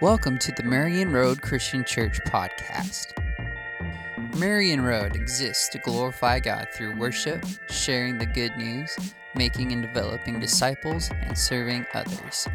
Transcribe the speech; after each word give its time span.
Welcome 0.00 0.38
to 0.38 0.52
the 0.52 0.62
Marion 0.62 1.12
Road 1.12 1.42
Christian 1.42 1.84
Church 1.84 2.18
podcast. 2.26 3.06
Marion 4.36 4.82
Road 4.82 5.16
exists 5.16 5.68
to 5.70 5.78
glorify 5.78 6.40
God 6.40 6.68
through 6.74 6.98
worship, 6.98 7.44
sharing 7.70 8.18
the 8.18 8.26
good 8.26 8.56
news, 8.56 8.96
making 9.34 9.72
and 9.72 9.82
developing 9.82 10.40
disciples, 10.40 11.10
and 11.22 11.36
serving 11.36 11.86
others. 11.94 12.48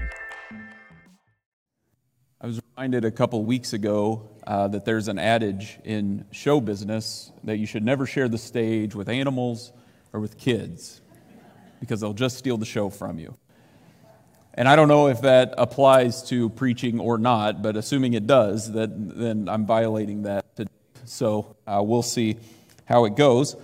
I 2.40 2.46
was 2.46 2.62
reminded 2.76 3.06
a 3.06 3.12
couple 3.12 3.44
weeks 3.46 3.74
ago 3.74 4.30
uh, 4.46 4.68
that 4.68 4.86
there's 4.86 5.08
an 5.08 5.18
adage 5.18 5.80
in 5.84 6.26
show 6.32 6.62
business 6.62 7.32
that 7.44 7.58
you 7.58 7.66
should 7.66 7.84
never 7.84 8.06
share 8.06 8.28
the 8.28 8.38
stage 8.38 8.94
with 8.94 9.10
animals 9.10 9.74
or 10.14 10.20
with 10.20 10.38
kids 10.38 11.02
because 11.80 12.02
they'll 12.02 12.14
just 12.14 12.38
steal 12.38 12.58
the 12.58 12.66
show 12.66 12.90
from 12.90 13.18
you. 13.18 13.36
And 14.58 14.68
I 14.68 14.76
don't 14.76 14.88
know 14.88 15.08
if 15.08 15.22
that 15.22 15.54
applies 15.56 16.24
to 16.30 16.50
preaching 16.50 17.00
or 17.00 17.20
not, 17.20 17.62
but 17.62 17.78
assuming 17.78 18.16
it 18.16 18.26
does, 18.26 18.72
that, 18.72 18.90
then 18.92 19.48
I'm 19.48 19.68
violating 19.68 20.24
that. 20.24 20.46
So 21.06 21.56
uh, 21.68 21.82
we'll 21.86 22.02
see 22.02 22.38
how 22.86 23.06
it 23.06 23.16
goes. 23.16 23.56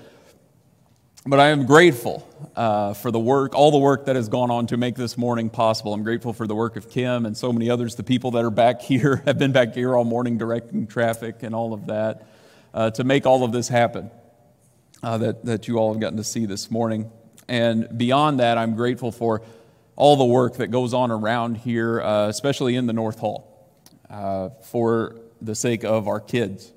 But 1.25 1.39
I 1.39 1.47
am 1.49 1.65
grateful 1.65 2.27
uh, 2.55 2.93
for 2.93 3.09
the 3.09 3.19
work, 3.19 3.55
all 3.55 3.71
the 3.71 3.79
work 3.79 4.05
that 4.05 4.15
has 4.15 4.29
gone 4.29 4.51
on 4.51 4.67
to 4.67 4.77
make 4.77 4.95
this 4.95 5.17
morning 5.17 5.49
possible. 5.49 5.95
I'm 5.95 6.03
grateful 6.03 6.31
for 6.31 6.45
the 6.45 6.53
work 6.53 6.75
of 6.75 6.91
Kim 6.91 7.25
and 7.25 7.35
so 7.35 7.51
many 7.51 7.71
others, 7.71 7.95
the 7.95 8.03
people 8.03 8.31
that 8.31 8.45
are 8.45 8.51
back 8.51 8.81
here, 8.83 9.23
have 9.25 9.39
been 9.39 9.51
back 9.51 9.73
here 9.73 9.95
all 9.95 10.05
morning 10.05 10.37
directing 10.37 10.85
traffic 10.85 11.41
and 11.41 11.55
all 11.55 11.73
of 11.73 11.87
that, 11.87 12.27
uh, 12.71 12.91
to 12.91 13.03
make 13.03 13.25
all 13.25 13.43
of 13.43 13.51
this 13.51 13.67
happen 13.67 14.11
uh, 15.01 15.17
that, 15.17 15.43
that 15.45 15.67
you 15.67 15.77
all 15.77 15.91
have 15.91 15.99
gotten 15.99 16.17
to 16.17 16.23
see 16.23 16.45
this 16.45 16.69
morning. 16.69 17.09
And 17.47 17.97
beyond 17.97 18.41
that, 18.41 18.59
I'm 18.59 18.75
grateful 18.75 19.11
for 19.11 19.41
all 19.95 20.15
the 20.15 20.25
work 20.25 20.57
that 20.57 20.67
goes 20.67 20.93
on 20.93 21.11
around 21.11 21.57
here, 21.57 22.01
uh, 22.01 22.27
especially 22.27 22.75
in 22.75 22.87
the 22.87 22.93
North 22.93 23.19
Hall, 23.19 23.69
uh, 24.09 24.49
for 24.63 25.17
the 25.41 25.55
sake 25.55 25.83
of 25.83 26.07
our 26.07 26.19
kids. 26.19 26.73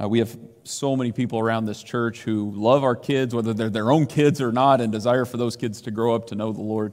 Uh, 0.00 0.08
we 0.08 0.18
have 0.18 0.36
so 0.64 0.96
many 0.96 1.12
people 1.12 1.38
around 1.38 1.64
this 1.64 1.82
church 1.82 2.22
who 2.22 2.50
love 2.54 2.84
our 2.84 2.96
kids, 2.96 3.34
whether 3.34 3.54
they're 3.54 3.70
their 3.70 3.90
own 3.90 4.06
kids 4.06 4.40
or 4.40 4.52
not, 4.52 4.80
and 4.80 4.92
desire 4.92 5.24
for 5.24 5.38
those 5.38 5.56
kids 5.56 5.80
to 5.82 5.90
grow 5.90 6.14
up 6.14 6.26
to 6.28 6.34
know 6.34 6.52
the 6.52 6.60
Lord. 6.60 6.92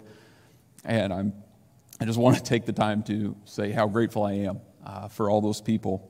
And 0.85 1.13
I'm, 1.13 1.33
I 1.99 2.05
just 2.05 2.17
want 2.17 2.37
to 2.37 2.43
take 2.43 2.65
the 2.65 2.73
time 2.73 3.03
to 3.03 3.35
say 3.45 3.71
how 3.71 3.87
grateful 3.87 4.23
I 4.23 4.33
am 4.33 4.61
uh, 4.85 5.07
for 5.07 5.29
all 5.29 5.41
those 5.41 5.61
people 5.61 6.09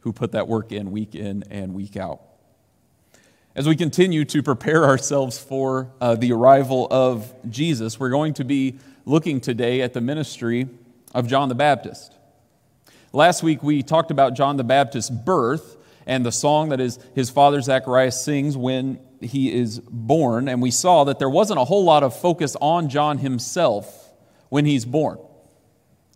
who 0.00 0.12
put 0.12 0.32
that 0.32 0.48
work 0.48 0.72
in 0.72 0.90
week 0.90 1.14
in 1.14 1.44
and 1.50 1.74
week 1.74 1.96
out. 1.96 2.22
As 3.54 3.68
we 3.68 3.76
continue 3.76 4.24
to 4.24 4.42
prepare 4.42 4.86
ourselves 4.86 5.38
for 5.38 5.92
uh, 6.00 6.14
the 6.14 6.32
arrival 6.32 6.88
of 6.90 7.30
Jesus, 7.50 8.00
we're 8.00 8.08
going 8.08 8.32
to 8.34 8.44
be 8.44 8.78
looking 9.04 9.42
today 9.42 9.82
at 9.82 9.92
the 9.92 10.00
ministry 10.00 10.70
of 11.14 11.26
John 11.26 11.50
the 11.50 11.54
Baptist. 11.54 12.16
Last 13.12 13.42
week 13.42 13.62
we 13.62 13.82
talked 13.82 14.10
about 14.10 14.32
John 14.32 14.56
the 14.56 14.64
Baptist's 14.64 15.10
birth 15.10 15.76
and 16.06 16.24
the 16.24 16.32
song 16.32 16.70
that 16.70 16.78
his, 16.78 16.98
his 17.14 17.28
father 17.28 17.60
Zacharias 17.60 18.24
sings 18.24 18.56
when 18.56 18.98
he 19.20 19.52
is 19.52 19.80
born, 19.80 20.48
and 20.48 20.62
we 20.62 20.70
saw 20.70 21.04
that 21.04 21.18
there 21.18 21.28
wasn't 21.28 21.60
a 21.60 21.64
whole 21.64 21.84
lot 21.84 22.02
of 22.02 22.18
focus 22.18 22.56
on 22.58 22.88
John 22.88 23.18
himself 23.18 24.14
when 24.48 24.64
he's 24.64 24.86
born. 24.86 25.18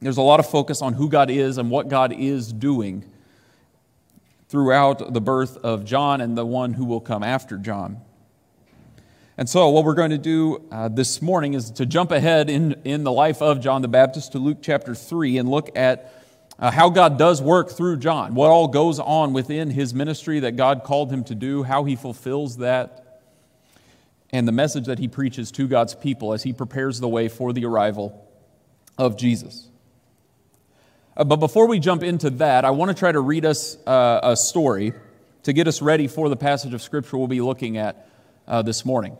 There's 0.00 0.16
a 0.16 0.22
lot 0.22 0.40
of 0.40 0.48
focus 0.48 0.80
on 0.80 0.94
who 0.94 1.10
God 1.10 1.30
is 1.30 1.58
and 1.58 1.70
what 1.70 1.88
God 1.88 2.14
is 2.14 2.50
doing 2.50 3.04
throughout 4.48 5.12
the 5.12 5.20
birth 5.20 5.56
of 5.58 5.84
John 5.84 6.20
and 6.20 6.36
the 6.36 6.46
one 6.46 6.74
who 6.74 6.84
will 6.84 7.00
come 7.00 7.22
after 7.22 7.58
John. 7.58 8.00
And 9.38 9.48
so, 9.48 9.68
what 9.68 9.84
we're 9.84 9.94
going 9.94 10.12
to 10.12 10.18
do 10.18 10.66
uh, 10.70 10.88
this 10.88 11.20
morning 11.20 11.54
is 11.54 11.70
to 11.72 11.84
jump 11.84 12.10
ahead 12.10 12.48
in, 12.48 12.72
in 12.84 13.04
the 13.04 13.12
life 13.12 13.42
of 13.42 13.60
John 13.60 13.82
the 13.82 13.88
Baptist 13.88 14.32
to 14.32 14.38
Luke 14.38 14.58
chapter 14.62 14.94
3 14.94 15.36
and 15.36 15.48
look 15.48 15.76
at 15.76 16.12
uh, 16.58 16.70
how 16.70 16.88
God 16.88 17.18
does 17.18 17.42
work 17.42 17.70
through 17.70 17.98
John, 17.98 18.34
what 18.34 18.48
all 18.48 18.68
goes 18.68 18.98
on 18.98 19.34
within 19.34 19.68
his 19.68 19.92
ministry 19.92 20.40
that 20.40 20.56
God 20.56 20.84
called 20.84 21.12
him 21.12 21.22
to 21.24 21.34
do, 21.34 21.64
how 21.64 21.84
he 21.84 21.96
fulfills 21.96 22.56
that, 22.58 23.20
and 24.30 24.48
the 24.48 24.52
message 24.52 24.86
that 24.86 24.98
he 24.98 25.06
preaches 25.06 25.50
to 25.52 25.68
God's 25.68 25.94
people 25.94 26.32
as 26.32 26.42
he 26.42 26.54
prepares 26.54 26.98
the 26.98 27.08
way 27.08 27.28
for 27.28 27.52
the 27.52 27.66
arrival 27.66 28.26
of 28.96 29.18
Jesus. 29.18 29.68
Uh, 31.16 31.24
but 31.24 31.36
before 31.36 31.66
we 31.66 31.78
jump 31.78 32.02
into 32.02 32.28
that, 32.28 32.64
I 32.64 32.70
want 32.70 32.90
to 32.90 32.94
try 32.94 33.10
to 33.10 33.20
read 33.20 33.46
us 33.46 33.78
uh, 33.86 34.20
a 34.22 34.36
story 34.36 34.92
to 35.44 35.52
get 35.52 35.66
us 35.66 35.80
ready 35.80 36.08
for 36.08 36.28
the 36.28 36.36
passage 36.36 36.74
of 36.74 36.82
Scripture 36.82 37.16
we'll 37.16 37.26
be 37.26 37.40
looking 37.40 37.78
at 37.78 38.08
uh, 38.46 38.60
this 38.62 38.84
morning. 38.84 39.16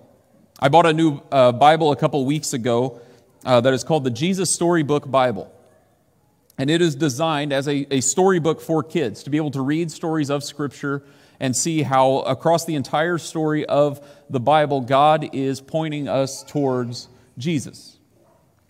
I 0.61 0.69
bought 0.69 0.87
a 0.87 0.93
new 0.93 1.21
uh, 1.33 1.53
Bible 1.53 1.93
a 1.93 1.97
couple 1.97 2.25
weeks 2.27 2.53
ago 2.53 3.01
uh, 3.45 3.61
that 3.63 3.73
is 3.73 3.83
called 3.83 4.05
the 4.05 4.11
Jesus 4.11 4.51
Storybook 4.51 5.11
Bible. 5.11 5.51
And 6.59 6.69
it 6.69 6.83
is 6.83 6.95
designed 6.95 7.53
as 7.53 7.69
a, 7.69 7.87
a 7.91 8.01
storybook 8.01 8.61
for 8.61 8.83
kids 8.83 9.23
to 9.23 9.31
be 9.31 9.37
able 9.39 9.51
to 9.53 9.63
read 9.63 9.91
stories 9.91 10.31
of 10.31 10.45
Scripture 10.45 11.03
and 11.41 11.57
see 11.57 11.83
how, 11.83 12.19
across 12.21 12.65
the 12.65 12.75
entire 12.75 13.19
story 13.19 13.65
of 13.67 14.07
the 14.29 14.41
Bible, 14.41 14.81
God 14.81 15.31
is 15.35 15.61
pointing 15.61 16.09
us 16.09 16.43
towards 16.45 17.09
Jesus. 17.39 17.96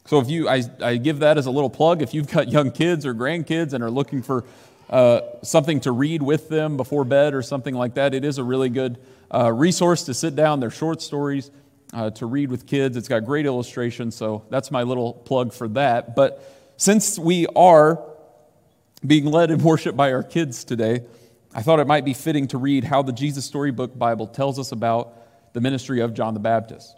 So 0.07 0.21
if 0.21 0.31
you, 0.31 0.49
I, 0.49 0.63
I 0.81 0.97
give 0.97 1.19
that 1.19 1.37
as 1.37 1.47
a 1.47 1.51
little 1.51 1.71
plug. 1.71 2.01
If 2.01 2.15
you've 2.15 2.31
got 2.31 2.49
young 2.49 2.71
kids 2.71 3.05
or 3.05 3.15
grandkids 3.15 3.73
and 3.73 3.83
are 3.83 3.91
looking 3.91 4.23
for 4.23 4.45
uh, 4.89 5.21
something 5.43 5.81
to 5.81 5.91
read 5.91 6.23
with 6.23 6.49
them 6.49 6.77
before 6.77 7.05
bed 7.05 7.35
or 7.35 7.43
something 7.43 7.75
like 7.75 7.95
that, 7.95 8.15
it 8.15 8.25
is 8.25 8.39
a 8.39 8.45
really 8.45 8.69
good 8.69 8.99
uh, 9.35 9.53
resource 9.53 10.05
to 10.05 10.15
sit 10.15 10.37
down. 10.37 10.61
They're 10.61 10.71
short 10.71 11.03
stories 11.03 11.51
uh, 11.93 12.11
to 12.11 12.27
read 12.27 12.51
with 12.51 12.67
kids. 12.67 12.97
It's 12.97 13.09
got 13.09 13.25
great 13.25 13.47
illustrations, 13.47 14.15
so 14.15 14.45
that's 14.49 14.71
my 14.71 14.85
little 14.85 15.13
plug 15.13 15.53
for 15.53 15.67
that. 15.69 16.15
But 16.15 16.41
since 16.77 17.19
we 17.19 17.47
are 17.57 18.01
being 19.05 19.27
led 19.27 19.51
in 19.51 19.63
worship 19.63 19.97
by 19.97 20.13
our 20.13 20.23
kids 20.23 20.63
today, 20.63 21.05
I 21.53 21.63
thought 21.63 21.81
it 21.81 21.87
might 21.87 22.05
be 22.05 22.15
fitting 22.15 22.49
to 22.49 22.59
read 22.59 22.85
how 22.85 23.03
the 23.03 23.13
Jesus 23.13 23.45
Storybook 23.45 23.99
Bible 23.99 24.27
tells 24.27 24.59
us 24.59 24.73
about 24.73 25.53
the 25.53 25.61
ministry 25.61 26.01
of 26.01 26.15
John 26.15 26.35
the 26.35 26.41
Baptist. 26.41 26.97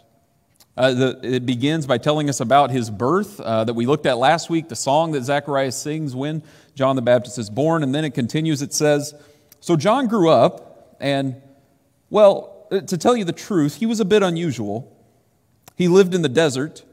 Uh, 0.79 0.93
the, 0.93 1.19
it 1.21 1.45
begins 1.45 1.85
by 1.85 1.97
telling 1.97 2.29
us 2.29 2.39
about 2.39 2.71
his 2.71 2.89
birth 2.89 3.41
uh, 3.41 3.65
that 3.65 3.73
we 3.73 3.85
looked 3.85 4.05
at 4.05 4.17
last 4.17 4.49
week, 4.49 4.69
the 4.69 4.77
song 4.77 5.11
that 5.11 5.25
Zacharias 5.25 5.75
sings 5.75 6.15
when 6.15 6.41
John 6.73 6.95
the 6.95 7.01
Baptist 7.01 7.37
is 7.37 7.49
born. 7.49 7.83
And 7.83 7.93
then 7.93 8.05
it 8.05 8.13
continues, 8.13 8.61
it 8.61 8.71
says, 8.71 9.13
So 9.59 9.75
John 9.75 10.07
grew 10.07 10.29
up, 10.29 10.95
and, 11.01 11.35
well, 12.09 12.65
uh, 12.71 12.79
to 12.79 12.97
tell 12.97 13.17
you 13.17 13.25
the 13.25 13.33
truth, 13.33 13.75
he 13.75 13.85
was 13.85 13.99
a 13.99 14.05
bit 14.05 14.23
unusual. 14.23 14.95
He 15.75 15.89
lived 15.89 16.15
in 16.15 16.21
the 16.21 16.29
desert, 16.29 16.85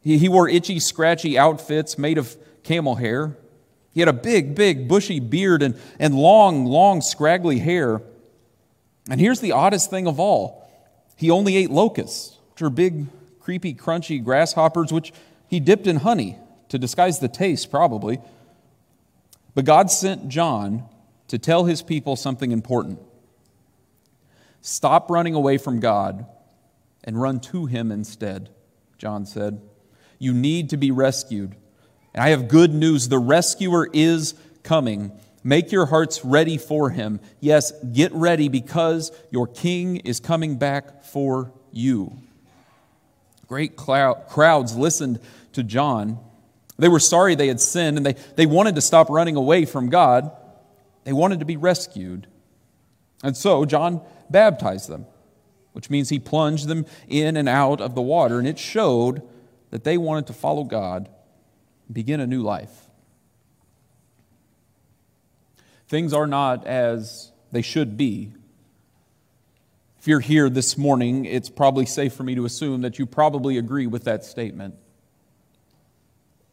he, 0.00 0.16
he 0.16 0.28
wore 0.28 0.48
itchy, 0.48 0.78
scratchy 0.78 1.36
outfits 1.36 1.98
made 1.98 2.18
of 2.18 2.36
camel 2.62 2.94
hair. 2.94 3.36
He 3.92 3.98
had 3.98 4.08
a 4.08 4.12
big, 4.12 4.54
big, 4.54 4.86
bushy 4.86 5.18
beard 5.18 5.60
and, 5.60 5.76
and 5.98 6.14
long, 6.14 6.66
long, 6.66 7.00
scraggly 7.00 7.58
hair. 7.58 8.00
And 9.10 9.20
here's 9.20 9.40
the 9.40 9.50
oddest 9.50 9.90
thing 9.90 10.06
of 10.06 10.20
all 10.20 10.70
he 11.16 11.32
only 11.32 11.56
ate 11.56 11.70
locusts, 11.70 12.38
which 12.52 12.62
are 12.62 12.70
big, 12.70 13.06
creepy, 13.44 13.74
crunchy 13.74 14.24
grasshoppers, 14.24 14.90
which 14.90 15.12
he 15.46 15.60
dipped 15.60 15.86
in 15.86 15.96
honey 15.96 16.38
to 16.70 16.78
disguise 16.78 17.18
the 17.18 17.28
taste, 17.28 17.70
probably. 17.70 18.18
But 19.54 19.66
God 19.66 19.90
sent 19.90 20.28
John 20.28 20.88
to 21.28 21.38
tell 21.38 21.66
his 21.66 21.82
people 21.82 22.16
something 22.16 22.52
important. 22.52 23.00
Stop 24.62 25.10
running 25.10 25.34
away 25.34 25.58
from 25.58 25.78
God 25.78 26.24
and 27.04 27.20
run 27.20 27.38
to 27.40 27.66
him 27.66 27.92
instead, 27.92 28.48
John 28.96 29.26
said. 29.26 29.60
You 30.18 30.32
need 30.32 30.70
to 30.70 30.78
be 30.78 30.90
rescued. 30.90 31.54
And 32.14 32.24
I 32.24 32.30
have 32.30 32.48
good 32.48 32.72
news 32.72 33.08
the 33.08 33.18
rescuer 33.18 33.90
is 33.92 34.32
coming. 34.62 35.12
Make 35.42 35.70
your 35.70 35.84
hearts 35.84 36.24
ready 36.24 36.56
for 36.56 36.88
him. 36.88 37.20
Yes, 37.40 37.72
get 37.92 38.10
ready 38.14 38.48
because 38.48 39.12
your 39.30 39.46
king 39.46 39.96
is 39.96 40.18
coming 40.18 40.56
back 40.56 41.04
for 41.04 41.52
you. 41.70 42.16
Great 43.54 43.76
crowds 43.76 44.74
listened 44.74 45.20
to 45.52 45.62
John. 45.62 46.18
They 46.76 46.88
were 46.88 46.98
sorry 46.98 47.36
they 47.36 47.46
had 47.46 47.60
sinned 47.60 47.96
and 47.96 48.04
they, 48.04 48.14
they 48.34 48.46
wanted 48.46 48.74
to 48.74 48.80
stop 48.80 49.08
running 49.08 49.36
away 49.36 49.64
from 49.64 49.90
God. 49.90 50.32
They 51.04 51.12
wanted 51.12 51.38
to 51.38 51.44
be 51.44 51.56
rescued. 51.56 52.26
And 53.22 53.36
so 53.36 53.64
John 53.64 54.00
baptized 54.28 54.88
them, 54.88 55.06
which 55.72 55.88
means 55.88 56.08
he 56.08 56.18
plunged 56.18 56.66
them 56.66 56.84
in 57.06 57.36
and 57.36 57.48
out 57.48 57.80
of 57.80 57.94
the 57.94 58.02
water, 58.02 58.40
and 58.40 58.48
it 58.48 58.58
showed 58.58 59.22
that 59.70 59.84
they 59.84 59.98
wanted 59.98 60.26
to 60.26 60.32
follow 60.32 60.64
God 60.64 61.08
and 61.86 61.94
begin 61.94 62.18
a 62.18 62.26
new 62.26 62.42
life. 62.42 62.88
Things 65.86 66.12
are 66.12 66.26
not 66.26 66.66
as 66.66 67.30
they 67.52 67.62
should 67.62 67.96
be 67.96 68.32
if 70.04 70.08
you're 70.08 70.20
here 70.20 70.50
this 70.50 70.76
morning, 70.76 71.24
it's 71.24 71.48
probably 71.48 71.86
safe 71.86 72.12
for 72.12 72.24
me 72.24 72.34
to 72.34 72.44
assume 72.44 72.82
that 72.82 72.98
you 72.98 73.06
probably 73.06 73.56
agree 73.56 73.86
with 73.86 74.04
that 74.04 74.22
statement. 74.22 74.74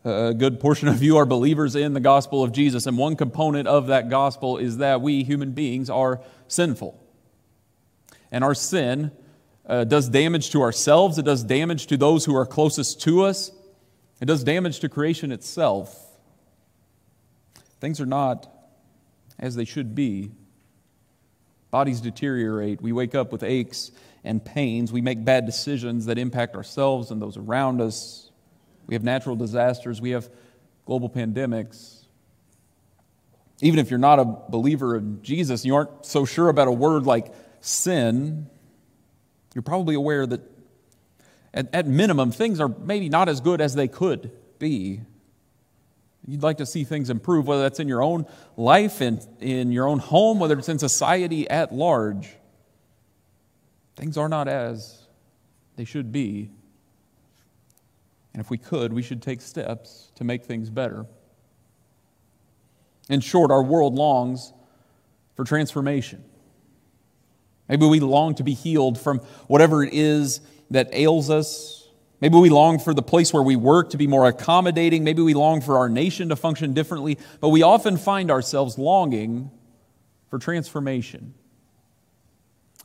A 0.06 0.34
good 0.34 0.62
portion 0.62 0.88
of 0.88 1.04
you 1.04 1.18
are 1.18 1.26
believers 1.26 1.76
in 1.76 1.94
the 1.94 2.00
gospel 2.00 2.46
of 2.46 2.54
Jesus, 2.54 2.86
and 2.86 2.98
one 2.98 3.18
component 3.18 3.68
of 3.68 3.88
that 3.88 4.08
gospel 4.08 4.58
is 4.58 4.78
that 4.78 5.02
we 5.02 5.26
human 5.26 5.52
beings 5.52 5.90
are 5.90 6.22
sinful. 6.48 6.98
And 8.32 8.42
our 8.42 8.56
sin 8.56 9.12
uh, 9.66 9.84
does 9.84 10.08
damage 10.08 10.52
to 10.52 10.62
ourselves, 10.62 11.18
it 11.18 11.26
does 11.26 11.44
damage 11.44 11.88
to 11.88 11.98
those 11.98 12.24
who 12.24 12.34
are 12.38 12.46
closest 12.46 13.02
to 13.02 13.24
us, 13.24 13.52
it 14.22 14.28
does 14.28 14.46
damage 14.46 14.80
to 14.80 14.88
creation 14.88 15.30
itself. 15.30 16.18
things 17.82 18.00
are 18.00 18.06
not 18.06 18.50
as 19.38 19.58
they 19.58 19.66
should 19.66 19.94
be. 19.94 20.32
Bodies 21.72 22.02
deteriorate. 22.02 22.82
We 22.82 22.92
wake 22.92 23.16
up 23.16 23.32
with 23.32 23.44
aches 23.44 23.92
and 24.24 24.44
pains. 24.44 24.92
We 24.92 25.02
make 25.02 25.24
bad 25.26 25.46
decisions 25.46 26.06
that 26.06 26.18
impact 26.18 26.56
ourselves 26.56 27.12
and 27.12 27.22
those 27.22 27.38
around 27.38 27.82
us. 27.82 28.30
We 28.88 28.96
have 28.96 29.04
natural 29.04 29.36
disasters. 29.36 30.02
We 30.02 30.12
have 30.12 30.30
global 30.86 31.10
pandemics. 31.10 32.06
Even 33.62 33.80
if 33.80 33.90
you're 33.90 34.00
not 34.00 34.20
a 34.20 34.26
believer 34.26 34.98
in 34.98 35.22
Jesus, 35.24 35.66
you 35.66 35.76
aren't 35.76 36.06
so 36.06 36.26
sure 36.26 36.50
about 36.50 36.68
a 36.68 36.72
word 36.72 37.06
like 37.06 37.34
sin, 37.62 38.48
you're 39.54 39.62
probably 39.62 39.96
aware 39.96 40.26
that 40.26 40.42
at, 41.54 41.74
at 41.74 41.88
minimum, 41.88 42.32
things 42.32 42.60
are 42.60 42.70
maybe 42.70 43.10
not 43.10 43.30
as 43.30 43.42
good 43.42 43.62
as 43.62 43.76
they 43.76 43.88
could 43.88 44.32
be. 44.60 45.02
You'd 46.28 46.44
like 46.44 46.58
to 46.58 46.66
see 46.66 46.84
things 46.84 47.10
improve, 47.10 47.48
whether 47.48 47.64
that's 47.64 47.80
in 47.80 47.88
your 47.88 48.04
own 48.04 48.26
life 48.56 49.02
and 49.02 49.26
in 49.40 49.72
your 49.72 49.88
own 49.88 50.00
home, 50.00 50.40
whether 50.40 50.58
it's 50.58 50.70
in 50.70 50.80
society 50.80 51.50
at 51.50 51.74
large. 51.74 52.30
Things 53.96 54.18
are 54.18 54.30
not 54.30 54.48
as 54.48 55.02
they 55.76 55.86
should 55.86 56.12
be. 56.12 56.52
And 58.34 58.42
if 58.42 58.50
we 58.50 58.58
could, 58.58 58.94
we 58.94 59.02
should 59.02 59.22
take 59.22 59.42
steps 59.42 60.12
to 60.16 60.24
make 60.24 60.46
things 60.46 60.70
better. 60.70 61.06
In 63.10 63.20
short, 63.20 63.52
our 63.52 63.64
world 63.64 63.96
longs 63.96 64.54
for 65.36 65.44
transformation. 65.44 66.24
Maybe 67.68 67.86
we 67.86 68.00
long 68.00 68.36
to 68.36 68.44
be 68.44 68.54
healed 68.54 69.00
from 69.00 69.20
whatever 69.48 69.84
it 69.84 69.94
is 69.94 70.42
that 70.70 70.90
ails 70.94 71.30
us. 71.30 71.81
Maybe 72.22 72.38
we 72.38 72.50
long 72.50 72.78
for 72.78 72.94
the 72.94 73.02
place 73.02 73.34
where 73.34 73.42
we 73.42 73.56
work 73.56 73.90
to 73.90 73.98
be 73.98 74.06
more 74.06 74.28
accommodating. 74.28 75.04
Maybe 75.04 75.24
we 75.24 75.34
long 75.34 75.60
for 75.60 75.78
our 75.80 75.90
nation 75.90 76.30
to 76.30 76.36
function 76.36 76.74
differently. 76.74 77.18
But 77.40 77.50
we 77.50 77.64
often 77.64 77.98
find 77.98 78.30
ourselves 78.30 78.78
longing 78.78 79.50
for 80.30 80.38
transformation. 80.38 81.34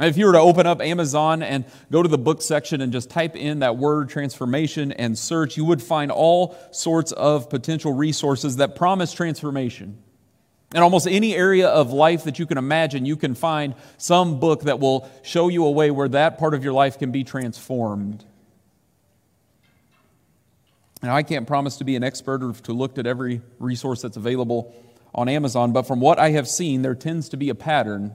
If 0.00 0.18
you 0.18 0.26
were 0.26 0.32
to 0.32 0.40
open 0.40 0.66
up 0.66 0.80
Amazon 0.80 1.42
and 1.42 1.64
go 1.90 2.02
to 2.02 2.08
the 2.08 2.18
book 2.18 2.42
section 2.42 2.80
and 2.80 2.92
just 2.92 3.08
type 3.08 3.36
in 3.36 3.60
that 3.60 3.76
word 3.76 4.08
transformation 4.08 4.92
and 4.92 5.18
search, 5.18 5.56
you 5.56 5.64
would 5.64 5.82
find 5.82 6.10
all 6.10 6.56
sorts 6.70 7.12
of 7.12 7.48
potential 7.48 7.92
resources 7.92 8.56
that 8.56 8.76
promise 8.76 9.12
transformation. 9.12 9.98
In 10.74 10.82
almost 10.82 11.06
any 11.06 11.34
area 11.34 11.68
of 11.68 11.92
life 11.92 12.24
that 12.24 12.38
you 12.38 12.44
can 12.44 12.58
imagine, 12.58 13.06
you 13.06 13.16
can 13.16 13.34
find 13.34 13.74
some 13.96 14.40
book 14.40 14.62
that 14.62 14.80
will 14.80 15.08
show 15.22 15.48
you 15.48 15.64
a 15.64 15.70
way 15.70 15.90
where 15.90 16.08
that 16.08 16.38
part 16.38 16.52
of 16.52 16.64
your 16.64 16.72
life 16.72 16.98
can 16.98 17.10
be 17.10 17.24
transformed. 17.24 18.24
Now, 21.06 21.14
I 21.14 21.22
can't 21.22 21.46
promise 21.46 21.76
to 21.76 21.84
be 21.84 21.94
an 21.94 22.02
expert 22.02 22.42
or 22.42 22.52
to 22.52 22.72
look 22.72 22.98
at 22.98 23.06
every 23.06 23.40
resource 23.60 24.02
that's 24.02 24.16
available 24.16 24.74
on 25.14 25.28
Amazon, 25.28 25.72
but 25.72 25.86
from 25.86 26.00
what 26.00 26.18
I 26.18 26.30
have 26.30 26.48
seen, 26.48 26.82
there 26.82 26.96
tends 26.96 27.28
to 27.28 27.36
be 27.36 27.48
a 27.48 27.54
pattern. 27.54 28.12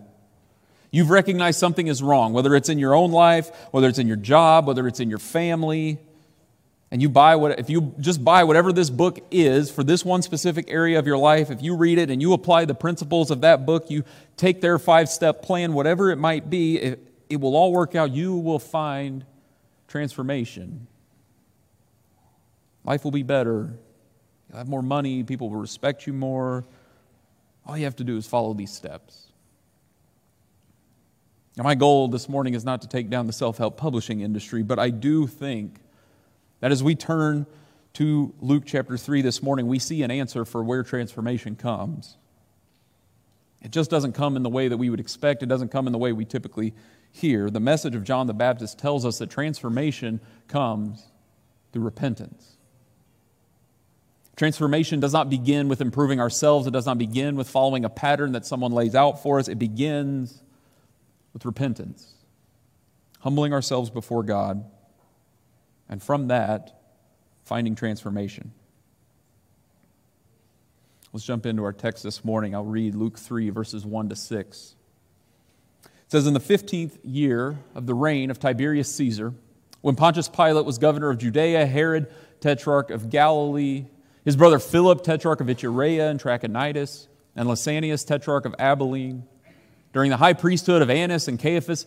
You've 0.91 1.09
recognized 1.09 1.57
something 1.57 1.87
is 1.87 2.03
wrong, 2.03 2.33
whether 2.33 2.53
it's 2.53 2.67
in 2.67 2.79
your 2.79 2.93
own 2.93 3.11
life, 3.11 3.49
whether 3.71 3.87
it's 3.87 3.97
in 3.97 4.07
your 4.07 4.17
job, 4.17 4.67
whether 4.67 4.89
it's 4.89 4.99
in 4.99 5.09
your 5.09 5.19
family, 5.19 5.99
and 6.91 7.01
you 7.01 7.07
buy 7.07 7.37
what 7.37 7.57
if 7.57 7.69
you 7.69 7.95
just 7.97 8.25
buy 8.25 8.43
whatever 8.43 8.73
this 8.73 8.89
book 8.89 9.19
is 9.31 9.71
for 9.71 9.85
this 9.85 10.03
one 10.03 10.21
specific 10.21 10.65
area 10.69 10.99
of 10.99 11.07
your 11.07 11.17
life 11.17 11.49
if 11.49 11.63
you 11.63 11.77
read 11.77 11.97
it 11.97 12.09
and 12.09 12.21
you 12.21 12.33
apply 12.33 12.65
the 12.65 12.75
principles 12.75 13.31
of 13.31 13.39
that 13.39 13.65
book 13.65 13.89
you 13.89 14.03
take 14.35 14.59
their 14.59 14.77
five 14.77 15.07
step 15.07 15.41
plan 15.41 15.71
whatever 15.71 16.11
it 16.11 16.17
might 16.17 16.49
be 16.49 16.75
it, 16.75 17.07
it 17.29 17.39
will 17.39 17.55
all 17.55 17.71
work 17.71 17.95
out 17.95 18.11
you 18.11 18.35
will 18.35 18.59
find 18.59 19.23
transformation 19.87 20.85
life 22.83 23.03
will 23.03 23.11
be 23.11 23.23
better 23.23 23.73
you'll 24.49 24.57
have 24.57 24.67
more 24.67 24.81
money 24.81 25.23
people 25.23 25.49
will 25.49 25.59
respect 25.59 26.07
you 26.07 26.13
more 26.13 26.65
all 27.65 27.77
you 27.77 27.83
have 27.83 27.95
to 27.95 28.03
do 28.03 28.17
is 28.17 28.25
follow 28.25 28.53
these 28.53 28.71
steps 28.71 29.27
now 31.57 31.63
my 31.63 31.75
goal 31.75 32.07
this 32.07 32.27
morning 32.29 32.53
is 32.53 32.63
not 32.63 32.81
to 32.81 32.87
take 32.87 33.09
down 33.09 33.27
the 33.27 33.33
self-help 33.33 33.77
publishing 33.77 34.21
industry 34.21 34.63
but 34.63 34.79
i 34.79 34.89
do 34.89 35.27
think 35.27 35.79
that 36.59 36.71
as 36.71 36.83
we 36.83 36.95
turn 36.95 37.45
to 37.93 38.33
Luke 38.39 38.63
chapter 38.65 38.97
3 38.97 39.21
this 39.21 39.43
morning, 39.43 39.67
we 39.67 39.79
see 39.79 40.01
an 40.03 40.11
answer 40.11 40.45
for 40.45 40.63
where 40.63 40.83
transformation 40.83 41.55
comes. 41.55 42.17
It 43.61 43.71
just 43.71 43.91
doesn't 43.91 44.13
come 44.13 44.37
in 44.37 44.43
the 44.43 44.49
way 44.49 44.67
that 44.69 44.77
we 44.77 44.89
would 44.89 44.99
expect, 44.99 45.43
it 45.43 45.47
doesn't 45.47 45.69
come 45.69 45.87
in 45.87 45.93
the 45.93 45.99
way 45.99 46.13
we 46.13 46.25
typically 46.25 46.73
hear. 47.11 47.49
The 47.49 47.59
message 47.59 47.95
of 47.95 48.03
John 48.03 48.27
the 48.27 48.33
Baptist 48.33 48.79
tells 48.79 49.05
us 49.05 49.17
that 49.19 49.29
transformation 49.29 50.21
comes 50.47 51.07
through 51.73 51.83
repentance. 51.83 52.57
Transformation 54.41 54.99
does 54.99 55.13
not 55.13 55.29
begin 55.29 55.67
with 55.67 55.81
improving 55.81 56.19
ourselves, 56.19 56.65
it 56.65 56.71
does 56.71 56.87
not 56.87 56.97
begin 56.97 57.35
with 57.35 57.47
following 57.47 57.85
a 57.85 57.89
pattern 57.89 58.31
that 58.31 58.43
someone 58.43 58.71
lays 58.71 58.95
out 58.95 59.21
for 59.21 59.37
us. 59.37 59.47
It 59.47 59.59
begins 59.59 60.41
with 61.31 61.45
repentance, 61.45 62.15
humbling 63.19 63.53
ourselves 63.53 63.91
before 63.91 64.23
God 64.23 64.65
and 65.87 66.01
from 66.01 66.29
that, 66.29 66.81
finding 67.43 67.75
transformation. 67.75 68.51
Let's 71.13 71.23
jump 71.23 71.45
into 71.45 71.63
our 71.63 71.71
text 71.71 72.01
this 72.01 72.25
morning. 72.25 72.55
I'll 72.55 72.65
read 72.65 72.95
Luke 72.95 73.19
3, 73.19 73.51
verses 73.51 73.85
1 73.85 74.09
to 74.09 74.15
6. 74.15 74.75
It 75.83 75.91
says, 76.07 76.25
In 76.25 76.33
the 76.33 76.39
15th 76.39 76.97
year 77.03 77.59
of 77.75 77.85
the 77.85 77.93
reign 77.93 78.31
of 78.31 78.39
Tiberius 78.39 78.91
Caesar, 78.95 79.35
when 79.81 79.95
Pontius 79.95 80.29
Pilate 80.29 80.65
was 80.65 80.79
governor 80.79 81.11
of 81.11 81.19
Judea, 81.19 81.67
Herod, 81.67 82.11
tetrarch 82.39 82.89
of 82.89 83.11
Galilee, 83.11 83.85
his 84.23 84.35
brother 84.35 84.59
Philip, 84.59 85.03
tetrarch 85.03 85.41
of 85.41 85.47
Iturea 85.47 86.09
and 86.09 86.19
Trachonitis, 86.19 87.07
and 87.35 87.47
Lysanias, 87.47 88.05
tetrarch 88.05 88.45
of 88.45 88.55
Abilene, 88.59 89.23
during 89.93 90.09
the 90.09 90.17
high 90.17 90.33
priesthood 90.33 90.81
of 90.81 90.89
Annas 90.89 91.27
and 91.27 91.39
Caiaphas, 91.39 91.85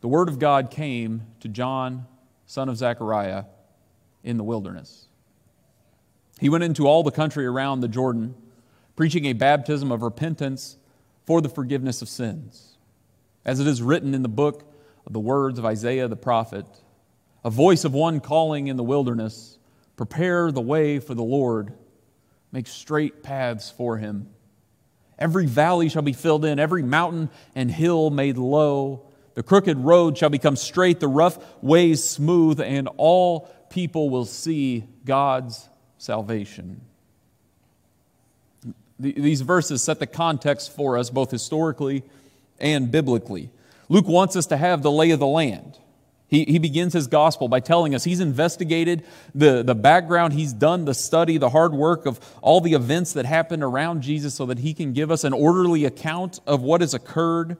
the 0.00 0.08
word 0.08 0.28
of 0.28 0.38
God 0.38 0.70
came 0.70 1.22
to 1.40 1.48
John 1.48 2.06
son 2.52 2.68
of 2.68 2.76
Zechariah, 2.76 3.44
in 4.22 4.36
the 4.36 4.44
wilderness. 4.44 5.06
He 6.38 6.50
went 6.50 6.64
into 6.64 6.86
all 6.86 7.02
the 7.02 7.10
country 7.10 7.46
around 7.46 7.80
the 7.80 7.88
Jordan, 7.88 8.34
preaching 8.94 9.24
a 9.24 9.32
baptism 9.32 9.90
of 9.90 10.02
repentance 10.02 10.76
for 11.24 11.40
the 11.40 11.48
forgiveness 11.48 12.02
of 12.02 12.10
sins. 12.10 12.76
As 13.44 13.58
it 13.58 13.66
is 13.66 13.80
written 13.80 14.14
in 14.14 14.22
the 14.22 14.28
book 14.28 14.64
of 15.06 15.14
the 15.14 15.20
words 15.20 15.58
of 15.58 15.64
Isaiah 15.64 16.08
the 16.08 16.16
prophet, 16.16 16.66
a 17.44 17.48
voice 17.48 17.84
of 17.84 17.94
one 17.94 18.20
calling 18.20 18.66
in 18.66 18.76
the 18.76 18.84
wilderness, 18.84 19.58
Prepare 20.02 20.50
the 20.50 20.60
way 20.60 20.98
for 20.98 21.14
the 21.14 21.22
Lord, 21.22 21.72
make 22.50 22.66
straight 22.66 23.22
paths 23.22 23.70
for 23.70 23.98
him. 23.98 24.28
Every 25.18 25.46
valley 25.46 25.88
shall 25.88 26.02
be 26.02 26.12
filled 26.12 26.44
in, 26.44 26.58
every 26.58 26.82
mountain 26.82 27.30
and 27.54 27.70
hill 27.70 28.10
made 28.10 28.36
low 28.36 29.06
the 29.34 29.42
crooked 29.42 29.78
road 29.78 30.18
shall 30.18 30.28
become 30.28 30.56
straight, 30.56 31.00
the 31.00 31.08
rough 31.08 31.38
ways 31.62 32.06
smooth, 32.06 32.60
and 32.60 32.88
all 32.96 33.48
people 33.70 34.10
will 34.10 34.26
see 34.26 34.84
God's 35.04 35.68
salvation. 35.98 36.82
These 38.98 39.40
verses 39.40 39.82
set 39.82 39.98
the 39.98 40.06
context 40.06 40.74
for 40.74 40.98
us, 40.98 41.10
both 41.10 41.30
historically 41.30 42.04
and 42.60 42.90
biblically. 42.90 43.50
Luke 43.88 44.06
wants 44.06 44.36
us 44.36 44.46
to 44.46 44.56
have 44.56 44.82
the 44.82 44.90
lay 44.90 45.10
of 45.10 45.18
the 45.18 45.26
land. 45.26 45.78
He, 46.32 46.44
he 46.46 46.58
begins 46.58 46.94
his 46.94 47.08
gospel 47.08 47.46
by 47.46 47.60
telling 47.60 47.94
us 47.94 48.04
he's 48.04 48.20
investigated 48.20 49.04
the, 49.34 49.62
the 49.62 49.74
background, 49.74 50.32
he's 50.32 50.54
done 50.54 50.86
the 50.86 50.94
study, 50.94 51.36
the 51.36 51.50
hard 51.50 51.74
work 51.74 52.06
of 52.06 52.18
all 52.40 52.62
the 52.62 52.72
events 52.72 53.12
that 53.12 53.26
happened 53.26 53.62
around 53.62 54.00
Jesus 54.00 54.32
so 54.32 54.46
that 54.46 54.58
he 54.60 54.72
can 54.72 54.94
give 54.94 55.10
us 55.10 55.24
an 55.24 55.34
orderly 55.34 55.84
account 55.84 56.40
of 56.46 56.62
what 56.62 56.80
has 56.80 56.94
occurred 56.94 57.58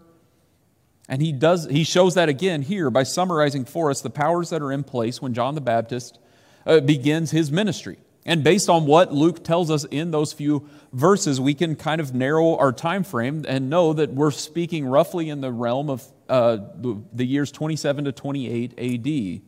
and 1.06 1.20
he 1.20 1.32
does 1.32 1.66
he 1.66 1.84
shows 1.84 2.14
that 2.14 2.30
again 2.30 2.62
here 2.62 2.88
by 2.88 3.02
summarizing 3.02 3.66
for 3.66 3.90
us 3.90 4.00
the 4.00 4.08
powers 4.08 4.48
that 4.48 4.62
are 4.62 4.72
in 4.72 4.82
place 4.82 5.20
when 5.20 5.34
John 5.34 5.54
the 5.54 5.60
Baptist 5.60 6.18
uh, 6.64 6.80
begins 6.80 7.30
his 7.30 7.52
ministry. 7.52 7.98
And 8.24 8.44
based 8.44 8.68
on 8.68 8.86
what 8.86 9.12
Luke 9.12 9.42
tells 9.42 9.70
us 9.70 9.84
in 9.84 10.12
those 10.12 10.32
few 10.32 10.68
verses, 10.92 11.40
we 11.40 11.54
can 11.54 11.74
kind 11.74 12.00
of 12.00 12.14
narrow 12.14 12.56
our 12.56 12.72
time 12.72 13.02
frame 13.02 13.44
and 13.48 13.68
know 13.68 13.92
that 13.94 14.12
we're 14.12 14.30
speaking 14.30 14.86
roughly 14.86 15.28
in 15.28 15.40
the 15.40 15.50
realm 15.50 15.90
of 15.90 16.04
uh, 16.28 16.56
the, 16.76 17.02
the 17.12 17.24
years 17.24 17.50
27 17.50 18.04
to 18.04 18.12
28 18.12 18.78
AD. 18.78 19.42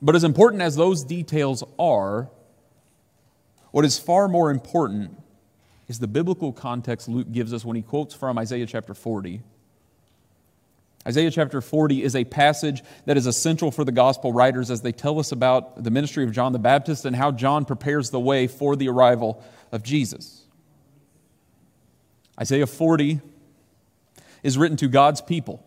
But 0.00 0.14
as 0.14 0.24
important 0.24 0.62
as 0.62 0.76
those 0.76 1.02
details 1.04 1.64
are, 1.78 2.30
what 3.72 3.84
is 3.84 3.98
far 3.98 4.28
more 4.28 4.50
important 4.50 5.20
is 5.88 5.98
the 5.98 6.06
biblical 6.06 6.52
context 6.52 7.08
Luke 7.08 7.30
gives 7.32 7.52
us 7.52 7.64
when 7.64 7.76
he 7.76 7.82
quotes 7.82 8.14
from 8.14 8.38
Isaiah 8.38 8.66
chapter 8.66 8.94
40. 8.94 9.42
Isaiah 11.06 11.30
chapter 11.30 11.62
40 11.62 12.02
is 12.02 12.14
a 12.14 12.24
passage 12.24 12.82
that 13.06 13.16
is 13.16 13.26
essential 13.26 13.70
for 13.70 13.84
the 13.84 13.92
gospel 13.92 14.32
writers 14.32 14.70
as 14.70 14.82
they 14.82 14.92
tell 14.92 15.18
us 15.18 15.32
about 15.32 15.82
the 15.82 15.90
ministry 15.90 16.24
of 16.24 16.32
John 16.32 16.52
the 16.52 16.58
Baptist 16.58 17.06
and 17.06 17.16
how 17.16 17.30
John 17.30 17.64
prepares 17.64 18.10
the 18.10 18.20
way 18.20 18.46
for 18.46 18.76
the 18.76 18.88
arrival 18.88 19.42
of 19.72 19.82
Jesus. 19.82 20.44
Isaiah 22.38 22.66
40 22.66 23.20
is 24.42 24.58
written 24.58 24.76
to 24.78 24.88
God's 24.88 25.22
people 25.22 25.64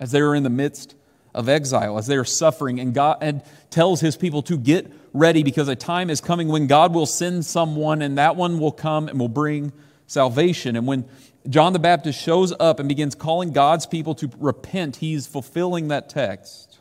as 0.00 0.10
they 0.10 0.20
are 0.20 0.34
in 0.34 0.42
the 0.42 0.50
midst 0.50 0.94
of 1.34 1.50
exile, 1.50 1.98
as 1.98 2.06
they 2.06 2.16
are 2.16 2.24
suffering, 2.24 2.80
and 2.80 2.94
God 2.94 3.18
and 3.20 3.42
tells 3.68 4.00
his 4.00 4.16
people 4.16 4.42
to 4.42 4.56
get 4.56 4.90
ready 5.12 5.42
because 5.42 5.68
a 5.68 5.76
time 5.76 6.08
is 6.08 6.20
coming 6.20 6.48
when 6.48 6.66
God 6.66 6.94
will 6.94 7.06
send 7.06 7.44
someone, 7.44 8.00
and 8.00 8.16
that 8.16 8.36
one 8.36 8.58
will 8.58 8.72
come 8.72 9.08
and 9.08 9.20
will 9.20 9.28
bring 9.28 9.72
salvation. 10.06 10.76
And 10.76 10.86
when 10.86 11.06
John 11.48 11.72
the 11.72 11.78
Baptist 11.78 12.20
shows 12.20 12.52
up 12.58 12.80
and 12.80 12.88
begins 12.88 13.14
calling 13.14 13.52
God's 13.52 13.86
people 13.86 14.14
to 14.16 14.30
repent, 14.38 14.96
he's 14.96 15.26
fulfilling 15.26 15.88
that 15.88 16.08
text. 16.08 16.78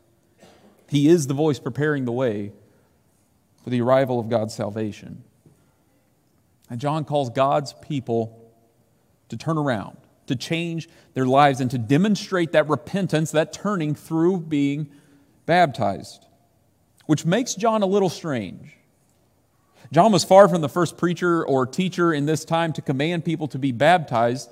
He 0.90 1.08
is 1.08 1.28
the 1.28 1.34
voice 1.34 1.60
preparing 1.60 2.06
the 2.06 2.12
way 2.12 2.52
for 3.64 3.70
the 3.70 3.82
arrival 3.82 4.20
of 4.20 4.30
God's 4.30 4.54
salvation. 4.54 5.24
And 6.70 6.80
John 6.80 7.06
calls 7.06 7.30
God's 7.30 7.74
people 7.74 8.52
to 9.30 9.38
turn 9.38 9.58
around, 9.58 9.98
to 10.28 10.36
change 10.36 10.90
their 11.14 11.26
lives, 11.26 11.60
and 11.60 11.70
to 11.72 11.78
demonstrate 11.78 12.52
that 12.54 12.68
repentance, 12.70 13.32
that 13.32 13.54
turning 13.54 13.94
through 13.94 14.42
being 14.42 14.90
baptized, 15.46 16.26
which 17.06 17.26
makes 17.26 17.54
John 17.54 17.84
a 17.84 17.88
little 17.88 18.10
strange. 18.10 18.75
John 19.96 20.12
was 20.12 20.26
far 20.26 20.50
from 20.50 20.60
the 20.60 20.68
first 20.68 20.98
preacher 20.98 21.46
or 21.46 21.66
teacher 21.66 22.14
in 22.14 22.26
this 22.26 22.44
time 22.44 22.74
to 22.74 22.82
command 22.82 23.24
people 23.24 23.48
to 23.48 23.58
be 23.58 23.72
baptized. 23.72 24.52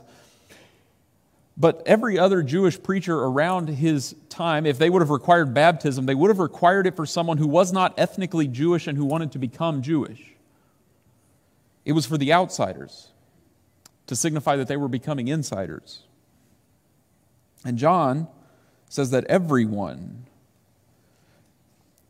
But 1.58 1.84
every 1.86 2.18
other 2.18 2.42
Jewish 2.44 2.82
preacher 2.82 3.20
around 3.20 3.68
his 3.68 4.16
time, 4.30 4.66
if 4.66 4.78
they 4.78 4.90
would 4.90 5.02
have 5.02 5.10
required 5.10 5.54
baptism, 5.54 6.06
they 6.06 6.16
would 6.16 6.30
have 6.30 6.40
required 6.40 6.88
it 6.88 6.96
for 6.96 7.06
someone 7.06 7.40
who 7.40 7.48
was 7.48 7.74
not 7.74 7.94
ethnically 7.98 8.48
Jewish 8.48 8.88
and 8.88 8.98
who 8.98 9.04
wanted 9.04 9.34
to 9.34 9.38
become 9.38 9.82
Jewish. 9.82 10.22
It 11.84 11.92
was 11.92 12.06
for 12.06 12.18
the 12.18 12.32
outsiders 12.32 13.10
to 14.08 14.16
signify 14.16 14.56
that 14.56 14.70
they 14.70 14.78
were 14.78 14.88
becoming 14.88 15.28
insiders. 15.28 16.04
And 17.66 17.78
John 17.78 18.30
says 18.88 19.12
that 19.12 19.26
everyone, 19.26 20.26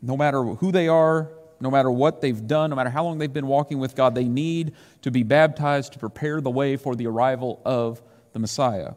no 0.04 0.16
matter 0.16 0.44
who 0.44 0.72
they 0.72 0.88
are, 0.88 1.32
no 1.60 1.72
matter 1.72 1.90
what 1.90 2.22
they've 2.22 2.48
done, 2.48 2.70
no 2.70 2.76
matter 2.76 2.90
how 2.90 3.04
long 3.04 3.18
they've 3.18 3.32
been 3.32 3.48
walking 3.48 3.80
with 3.80 3.96
God, 3.96 4.16
they 4.16 4.28
need 4.28 4.74
to 5.02 5.12
be 5.12 5.24
baptized 5.24 5.94
to 5.94 6.00
prepare 6.00 6.42
the 6.42 6.50
way 6.50 6.76
for 6.76 6.96
the 6.96 7.08
arrival 7.08 7.62
of 7.66 8.02
the 8.34 8.40
Messiah. 8.40 8.94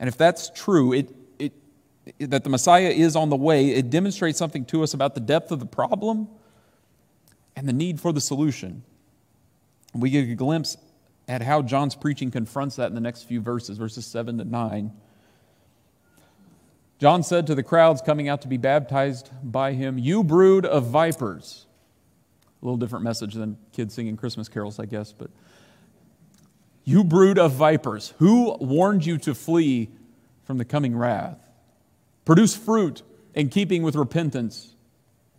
And 0.00 0.08
if 0.08 0.16
that's 0.16 0.50
true, 0.50 0.92
it, 0.92 1.14
it, 1.38 1.52
it, 2.18 2.30
that 2.30 2.44
the 2.44 2.50
Messiah 2.50 2.88
is 2.88 3.16
on 3.16 3.30
the 3.30 3.36
way, 3.36 3.70
it 3.70 3.90
demonstrates 3.90 4.38
something 4.38 4.64
to 4.66 4.82
us 4.82 4.94
about 4.94 5.14
the 5.14 5.20
depth 5.20 5.50
of 5.50 5.60
the 5.60 5.66
problem 5.66 6.28
and 7.56 7.68
the 7.68 7.72
need 7.72 8.00
for 8.00 8.12
the 8.12 8.20
solution. 8.20 8.84
We 9.94 10.10
get 10.10 10.28
a 10.28 10.34
glimpse 10.34 10.76
at 11.26 11.42
how 11.42 11.62
John's 11.62 11.94
preaching 11.94 12.30
confronts 12.30 12.76
that 12.76 12.86
in 12.86 12.94
the 12.94 13.00
next 13.00 13.24
few 13.24 13.40
verses, 13.40 13.78
verses 13.78 14.06
7 14.06 14.38
to 14.38 14.44
9. 14.44 14.92
John 16.98 17.22
said 17.22 17.46
to 17.46 17.54
the 17.54 17.62
crowds 17.62 18.02
coming 18.02 18.28
out 18.28 18.42
to 18.42 18.48
be 18.48 18.56
baptized 18.56 19.30
by 19.42 19.72
him, 19.72 19.98
You 19.98 20.24
brood 20.24 20.66
of 20.66 20.86
vipers. 20.86 21.66
A 22.60 22.64
little 22.64 22.76
different 22.76 23.04
message 23.04 23.34
than 23.34 23.56
kids 23.72 23.94
singing 23.94 24.16
Christmas 24.16 24.48
carols, 24.48 24.80
I 24.80 24.86
guess, 24.86 25.12
but 25.12 25.30
you 26.88 27.04
brood 27.04 27.38
of 27.38 27.52
vipers, 27.52 28.14
who 28.18 28.56
warned 28.60 29.04
you 29.04 29.18
to 29.18 29.34
flee 29.34 29.90
from 30.44 30.58
the 30.58 30.64
coming 30.64 30.96
wrath? 30.96 31.38
Produce 32.24 32.56
fruit 32.56 33.02
in 33.34 33.50
keeping 33.50 33.82
with 33.82 33.94
repentance. 33.94 34.74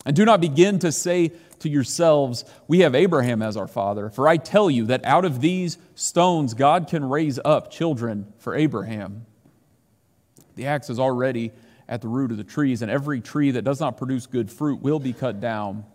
And 0.05 0.15
do 0.15 0.23
not 0.25 0.39
begin 0.39 0.79
to 0.79 0.91
say 0.91 1.31
to 1.59 1.67
yourselves, 1.67 2.45
We 2.67 2.79
have 2.79 2.95
Abraham 2.95 3.41
as 3.41 3.57
our 3.57 3.67
father. 3.67 4.09
For 4.09 4.27
I 4.27 4.37
tell 4.37 4.69
you 4.69 4.85
that 4.85 5.03
out 5.03 5.25
of 5.25 5.41
these 5.41 5.77
stones 5.95 6.53
God 6.53 6.87
can 6.87 7.03
raise 7.03 7.39
up 7.43 7.69
children 7.71 8.31
for 8.37 8.55
Abraham. 8.55 9.25
The 10.59 10.67
axe 10.67 10.89
is 10.89 10.99
already 10.99 11.53
at 11.87 12.01
the 12.01 12.09
root 12.09 12.31
of 12.31 12.37
the 12.37 12.43
trees, 12.43 12.81
and 12.81 12.91
every 12.91 13.21
tree 13.21 13.51
that 13.51 13.61
does 13.61 13.79
not 13.79 13.97
produce 13.97 14.27
good 14.27 14.51
fruit 14.51 14.81
will 14.81 14.99
be 14.99 15.13
cut 15.13 15.39
down 15.39 15.85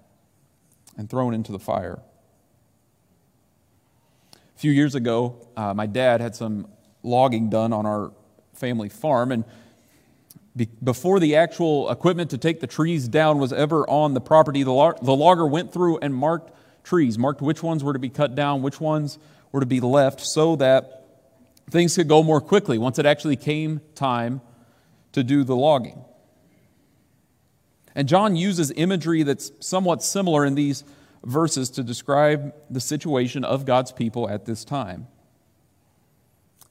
and 0.96 1.06
thrown 1.10 1.34
into 1.34 1.52
the 1.52 1.58
fire. 1.58 1.98
A 4.32 4.58
few 4.58 4.72
years 4.72 4.94
ago, 4.94 5.36
uh, 5.54 5.74
my 5.74 5.84
dad 5.84 6.22
had 6.22 6.34
some 6.34 6.66
logging 7.02 7.50
done 7.50 7.74
on 7.74 7.84
our 7.84 8.10
family 8.54 8.88
farm, 8.88 9.32
and 9.32 9.44
be- 10.56 10.70
before 10.82 11.20
the 11.20 11.36
actual 11.36 11.90
equipment 11.90 12.30
to 12.30 12.38
take 12.38 12.60
the 12.60 12.66
trees 12.66 13.06
down 13.06 13.38
was 13.38 13.52
ever 13.52 13.86
on 13.86 14.14
the 14.14 14.20
property, 14.22 14.62
the, 14.62 14.94
the 15.02 15.14
logger 15.14 15.46
went 15.46 15.74
through 15.74 15.98
and 15.98 16.14
marked 16.14 16.54
trees, 16.84 17.18
marked 17.18 17.42
which 17.42 17.62
ones 17.62 17.84
were 17.84 17.92
to 17.92 17.98
be 17.98 18.08
cut 18.08 18.34
down, 18.34 18.62
which 18.62 18.80
ones 18.80 19.18
were 19.52 19.60
to 19.60 19.66
be 19.66 19.80
left, 19.80 20.22
so 20.22 20.56
that 20.56 21.04
things 21.68 21.94
could 21.94 22.08
go 22.08 22.22
more 22.22 22.40
quickly 22.40 22.78
once 22.78 22.98
it 22.98 23.04
actually 23.04 23.36
came 23.36 23.82
time 23.94 24.40
to 25.14 25.24
do 25.24 25.42
the 25.42 25.56
logging. 25.56 26.04
And 27.94 28.08
John 28.08 28.36
uses 28.36 28.72
imagery 28.76 29.22
that's 29.22 29.52
somewhat 29.60 30.02
similar 30.02 30.44
in 30.44 30.54
these 30.54 30.84
verses 31.24 31.70
to 31.70 31.82
describe 31.82 32.54
the 32.68 32.80
situation 32.80 33.44
of 33.44 33.64
God's 33.64 33.92
people 33.92 34.28
at 34.28 34.44
this 34.44 34.64
time. 34.64 35.06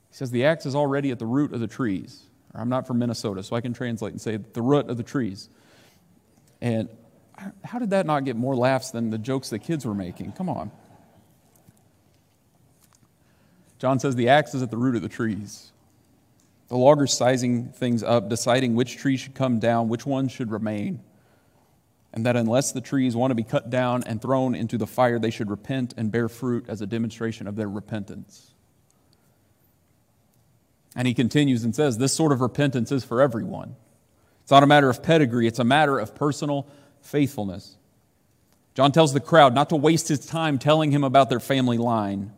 He 0.10 0.16
says, 0.16 0.32
The 0.32 0.46
axe 0.46 0.66
is 0.66 0.76
already 0.76 1.12
at 1.12 1.20
the 1.20 1.26
root 1.26 1.54
of 1.54 1.60
the 1.60 1.68
trees. 1.68 2.24
I'm 2.54 2.70
not 2.70 2.86
from 2.86 3.00
Minnesota, 3.00 3.42
so 3.42 3.56
I 3.56 3.62
can 3.62 3.74
translate 3.74 4.12
and 4.12 4.22
say, 4.22 4.38
the 4.38 4.62
root 4.62 4.88
of 4.88 4.98
the 4.98 5.04
trees. 5.04 5.50
And 6.62 6.88
how 7.64 7.80
did 7.80 7.90
that 7.90 8.06
not 8.06 8.26
get 8.26 8.36
more 8.36 8.56
laughs 8.56 8.92
than 8.92 9.10
the 9.10 9.18
jokes 9.18 9.50
the 9.50 9.58
kids 9.58 9.86
were 9.86 9.96
making? 9.96 10.34
Come 10.34 10.50
on. 10.50 10.72
John 13.80 14.00
says, 14.00 14.16
The 14.16 14.30
axe 14.30 14.54
is 14.54 14.62
at 14.62 14.70
the 14.70 14.78
root 14.78 14.96
of 14.96 15.02
the 15.02 15.10
trees. 15.10 15.73
The 16.74 16.80
logger's 16.80 17.14
sizing 17.14 17.70
things 17.70 18.02
up, 18.02 18.30
deciding 18.30 18.74
which 18.74 18.98
tree 18.98 19.16
should 19.16 19.36
come 19.36 19.60
down, 19.60 19.90
which 19.90 20.08
one 20.08 20.28
should 20.28 20.50
remain 20.50 21.04
and 22.14 22.26
that 22.26 22.36
unless 22.36 22.72
the 22.72 22.82
trees 22.82 23.16
want 23.16 23.30
to 23.30 23.36
be 23.36 23.44
cut 23.44 23.70
down 23.70 24.04
and 24.08 24.20
thrown 24.20 24.56
into 24.56 24.80
the 24.80 24.88
fire, 24.88 25.20
they 25.20 25.30
should 25.30 25.52
repent 25.52 25.94
and 25.98 26.12
bear 26.12 26.28
fruit 26.28 26.66
as 26.68 26.82
a 26.82 26.88
demonstration 26.88 27.46
of 27.46 27.56
their 27.56 27.70
repentance. 27.70 28.56
And 30.96 31.08
he 31.08 31.14
continues 31.14 31.64
and 31.64 31.76
says, 31.76 32.00
This 32.00 32.12
sort 32.12 32.32
of 32.32 32.42
repentance 32.42 32.92
is 32.92 33.04
for 33.04 33.22
everyone. 33.22 33.76
It's 34.42 34.52
not 34.52 34.64
a 34.64 34.68
matter 34.68 34.90
of 34.90 35.04
pedigree, 35.04 35.46
it's 35.46 35.60
a 35.60 35.64
matter 35.64 36.00
of 36.00 36.16
personal 36.16 36.68
faithfulness. 37.02 37.78
John 38.74 38.92
tells 38.92 39.14
the 39.14 39.20
crowd 39.20 39.54
not 39.54 39.70
to 39.70 39.76
waste 39.76 40.08
his 40.08 40.26
time 40.26 40.58
telling 40.58 40.90
him 40.90 41.04
about 41.04 41.30
their 41.30 41.40
family 41.40 41.78
line. 41.78 42.32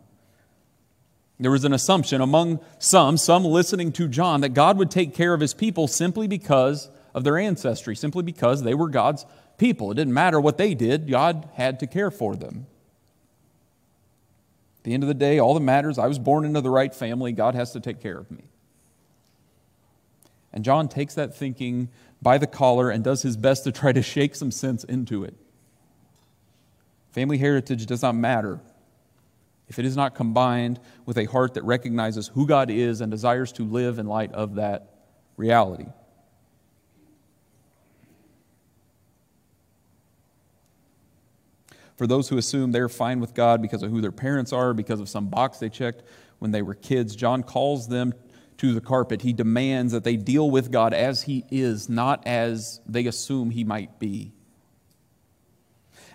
There 1.38 1.50
was 1.50 1.64
an 1.64 1.72
assumption 1.72 2.20
among 2.20 2.60
some, 2.78 3.18
some 3.18 3.44
listening 3.44 3.92
to 3.92 4.08
John, 4.08 4.40
that 4.40 4.54
God 4.54 4.78
would 4.78 4.90
take 4.90 5.14
care 5.14 5.34
of 5.34 5.40
his 5.40 5.52
people 5.52 5.86
simply 5.86 6.26
because 6.26 6.90
of 7.14 7.24
their 7.24 7.36
ancestry, 7.36 7.94
simply 7.94 8.22
because 8.22 8.62
they 8.62 8.74
were 8.74 8.88
God's 8.88 9.26
people. 9.58 9.90
It 9.90 9.96
didn't 9.96 10.14
matter 10.14 10.40
what 10.40 10.56
they 10.56 10.74
did, 10.74 11.08
God 11.08 11.48
had 11.54 11.80
to 11.80 11.86
care 11.86 12.10
for 12.10 12.36
them. 12.36 12.66
At 14.78 14.84
the 14.84 14.94
end 14.94 15.02
of 15.02 15.08
the 15.08 15.14
day, 15.14 15.38
all 15.38 15.54
that 15.54 15.60
matters, 15.60 15.98
I 15.98 16.06
was 16.06 16.18
born 16.18 16.44
into 16.44 16.60
the 16.60 16.70
right 16.70 16.94
family, 16.94 17.32
God 17.32 17.54
has 17.54 17.72
to 17.72 17.80
take 17.80 18.00
care 18.00 18.18
of 18.18 18.30
me. 18.30 18.44
And 20.52 20.64
John 20.64 20.88
takes 20.88 21.14
that 21.14 21.34
thinking 21.36 21.90
by 22.22 22.38
the 22.38 22.46
collar 22.46 22.88
and 22.88 23.04
does 23.04 23.20
his 23.20 23.36
best 23.36 23.64
to 23.64 23.72
try 23.72 23.92
to 23.92 24.00
shake 24.00 24.34
some 24.34 24.50
sense 24.50 24.84
into 24.84 25.22
it. 25.22 25.34
Family 27.10 27.36
heritage 27.36 27.84
does 27.84 28.00
not 28.00 28.14
matter 28.14 28.60
if 29.68 29.78
it 29.78 29.84
is 29.84 29.96
not 29.96 30.14
combined 30.14 30.80
with 31.04 31.18
a 31.18 31.24
heart 31.24 31.54
that 31.54 31.64
recognizes 31.64 32.28
who 32.28 32.46
God 32.46 32.70
is 32.70 33.00
and 33.00 33.10
desires 33.10 33.52
to 33.52 33.64
live 33.64 33.98
in 33.98 34.06
light 34.06 34.32
of 34.32 34.56
that 34.56 34.90
reality. 35.36 35.86
for 41.96 42.06
those 42.06 42.28
who 42.28 42.38
assume 42.38 42.72
they're 42.72 42.88
fine 42.88 43.20
with 43.20 43.34
God 43.34 43.62
because 43.62 43.82
of 43.82 43.90
who 43.90 44.00
their 44.00 44.12
parents 44.12 44.52
are, 44.52 44.74
because 44.74 45.00
of 45.00 45.08
some 45.08 45.28
box 45.28 45.58
they 45.58 45.68
checked 45.68 46.02
when 46.38 46.50
they 46.50 46.62
were 46.62 46.74
kids. 46.74 47.16
John 47.16 47.42
calls 47.42 47.88
them 47.88 48.14
to 48.58 48.74
the 48.74 48.80
carpet. 48.80 49.22
He 49.22 49.32
demands 49.32 49.92
that 49.92 50.04
they 50.04 50.16
deal 50.16 50.50
with 50.50 50.70
God 50.70 50.94
as 50.94 51.22
He 51.22 51.44
is, 51.50 51.88
not 51.88 52.26
as 52.26 52.80
they 52.86 53.06
assume 53.06 53.50
He 53.50 53.64
might 53.64 53.98
be. 53.98 54.32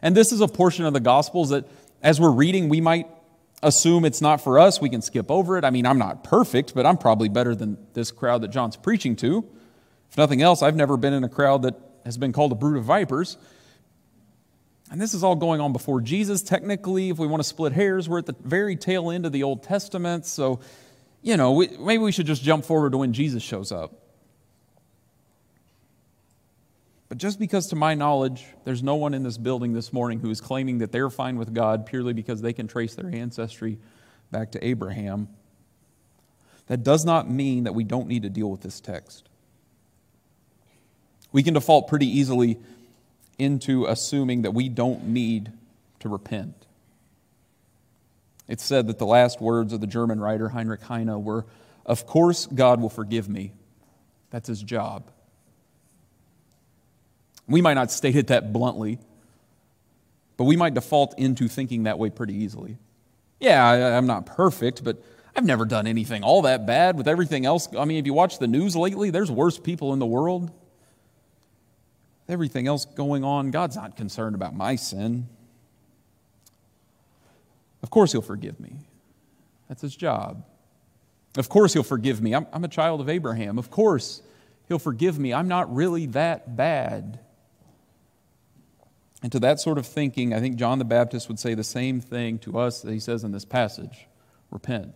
And 0.02 0.16
this 0.16 0.32
is 0.32 0.42
a 0.42 0.48
portion 0.48 0.86
of 0.86 0.94
the 0.94 1.00
Gospels 1.00 1.50
that, 1.50 1.68
as 2.02 2.20
we're 2.20 2.32
reading, 2.32 2.70
we 2.70 2.82
might 2.82 3.08
assume 3.64 4.06
it's 4.06 4.22
not 4.22 4.42
for 4.42 4.60
us. 4.60 4.82
We 4.82 4.90
can 4.90 5.02
skip 5.02 5.30
over 5.30 5.58
it. 5.58 5.64
I 5.64 5.70
mean, 5.70 5.86
I'm 5.86 5.98
not 5.98 6.24
perfect, 6.24 6.74
but 6.74 6.86
I'm 6.86 6.98
probably 6.98 7.30
better 7.30 7.56
than 7.56 7.78
this 7.94 8.12
crowd 8.12 8.42
that 8.42 8.50
John's 8.50 8.78
preaching 8.78 9.16
to. 9.18 9.46
If 10.10 10.18
nothing 10.18 10.42
else, 10.42 10.62
I've 10.62 10.76
never 10.76 10.98
been 10.98 11.14
in 11.14 11.24
a 11.24 11.30
crowd 11.30 11.62
that 11.64 11.76
has 12.06 12.18
been 12.18 12.34
called 12.34 12.52
a 12.52 12.56
brood 12.56 12.78
of 12.78 12.84
vipers. 12.84 13.38
And 14.92 15.00
this 15.00 15.14
is 15.14 15.24
all 15.24 15.36
going 15.36 15.62
on 15.62 15.72
before 15.72 16.02
Jesus. 16.02 16.42
Technically, 16.42 17.10
if 17.10 17.18
we 17.18 17.28
want 17.28 17.42
to 17.42 17.48
split 17.48 17.72
hairs, 17.72 18.10
we're 18.10 18.20
at 18.20 18.26
the 18.26 18.36
very 18.44 18.76
tail 18.76 19.10
end 19.10 19.26
of 19.26 19.32
the 19.32 19.44
Old 19.44 19.64
Testament. 19.64 20.26
So, 20.26 20.60
you 21.22 21.38
know, 21.38 21.54
we, 21.54 21.70
maybe 21.80 22.00
we 22.00 22.12
should 22.12 22.26
just 22.26 22.44
jump 22.44 22.66
forward 22.66 22.92
to 22.92 22.98
when 22.98 23.14
Jesus 23.14 23.42
shows 23.42 23.72
up. 23.72 23.94
But 27.12 27.18
just 27.18 27.40
because, 27.40 27.68
to 27.68 27.76
my 27.76 27.94
knowledge, 27.94 28.46
there's 28.64 28.82
no 28.82 28.96
one 28.96 29.14
in 29.14 29.22
this 29.22 29.38
building 29.38 29.74
this 29.74 29.92
morning 29.92 30.22
who 30.22 30.30
is 30.30 30.40
claiming 30.40 30.78
that 30.78 30.94
they're 30.94 31.10
fine 31.10 31.36
with 31.36 31.54
God 31.54 31.86
purely 31.86 32.14
because 32.14 32.42
they 32.42 32.54
can 32.54 32.70
trace 32.70 32.96
their 32.96 33.14
ancestry 33.14 33.80
back 34.32 34.54
to 34.54 34.66
Abraham, 34.66 35.28
that 36.68 36.84
does 36.84 37.04
not 37.04 37.30
mean 37.30 37.66
that 37.66 37.76
we 37.76 37.84
don't 37.84 38.08
need 38.08 38.24
to 38.24 38.30
deal 38.30 38.50
with 38.50 38.62
this 38.62 38.80
text. 38.80 39.28
We 41.34 41.44
can 41.44 41.54
default 41.54 41.90
pretty 41.90 42.08
easily 42.08 42.58
into 43.38 43.88
assuming 43.88 44.44
that 44.44 44.52
we 44.52 44.70
don't 44.70 45.08
need 45.08 45.52
to 46.00 46.08
repent. 46.08 46.66
It's 48.48 48.64
said 48.64 48.88
that 48.88 49.00
the 49.00 49.06
last 49.06 49.42
words 49.42 49.74
of 49.74 49.82
the 49.82 49.86
German 49.86 50.22
writer 50.22 50.48
Heinrich 50.48 50.84
Heine 50.84 51.22
were, 51.26 51.46
Of 51.86 52.06
course, 52.06 52.46
God 52.46 52.80
will 52.80 52.90
forgive 52.90 53.28
me. 53.28 53.52
That's 54.30 54.48
his 54.48 54.64
job. 54.64 55.12
We 57.52 57.62
might 57.62 57.76
not 57.76 57.92
state 57.92 58.16
it 58.16 58.28
that 58.28 58.54
bluntly, 58.54 59.00
but 60.38 60.46
we 60.46 60.56
might 60.56 60.74
default 60.74 61.20
into 61.20 61.48
thinking 61.48 61.84
that 61.84 62.00
way 62.00 62.10
pretty 62.10 62.34
easily. 62.34 62.78
Yeah, 63.40 63.68
I, 63.68 63.78
am 63.98 64.08
not 64.08 64.26
perfect, 64.26 64.84
but 64.84 65.04
I've 65.36 65.46
never 65.46 65.66
done 65.66 65.88
anything 65.88 66.24
all 66.24 66.44
that 66.44 66.66
bad 66.66 66.98
with 66.98 67.08
everything 67.08 67.46
else. 67.46 67.68
I 67.78 67.86
mean, 67.86 67.98
if 67.98 68.06
you 68.06 68.14
watch 68.14 68.40
the 68.40 68.48
news 68.48 68.76
lately, 68.76 69.10
there's 69.10 69.32
worse 69.32 69.60
people 69.60 69.94
in 69.94 70.00
the 70.00 70.06
world. 70.06 70.52
Everything 72.30 72.68
else 72.68 72.86
going 72.86 73.24
on, 73.24 73.52
God's 73.52 73.76
not 73.76 73.98
concerned 73.98 74.36
about 74.36 74.56
my 74.56 74.76
sin. 74.76 75.28
Of 77.84 77.90
course, 77.90 78.12
He'll 78.12 78.22
forgive 78.22 78.60
me. 78.60 78.78
That's 79.68 79.82
His 79.82 79.96
job. 79.96 80.46
Of 81.36 81.50
course, 81.50 81.74
He'll 81.74 81.84
forgive 81.84 82.22
me. 82.22 82.34
I'm, 82.36 82.46
I'm 82.54 82.64
a 82.64 82.70
child 82.70 83.02
of 83.02 83.10
Abraham. 83.10 83.58
Of 83.58 83.70
course, 83.70 84.22
He'll 84.68 84.80
forgive 84.80 85.18
me. 85.18 85.34
I'm 85.34 85.48
not 85.48 85.74
really 85.74 86.06
that 86.08 86.56
bad. 86.56 87.20
And 89.22 89.32
to 89.32 89.40
that 89.40 89.60
sort 89.60 89.78
of 89.78 89.86
thinking, 89.86 90.34
I 90.34 90.40
think 90.40 90.56
John 90.56 90.80
the 90.80 90.86
Baptist 90.86 91.28
would 91.28 91.40
say 91.40 91.54
the 91.54 91.64
same 91.64 92.02
thing 92.02 92.40
to 92.40 92.58
us 92.58 92.82
that 92.82 92.92
he 92.92 93.00
says 93.00 93.24
in 93.24 93.32
this 93.32 93.46
passage 93.46 94.08
repent. 94.50 94.96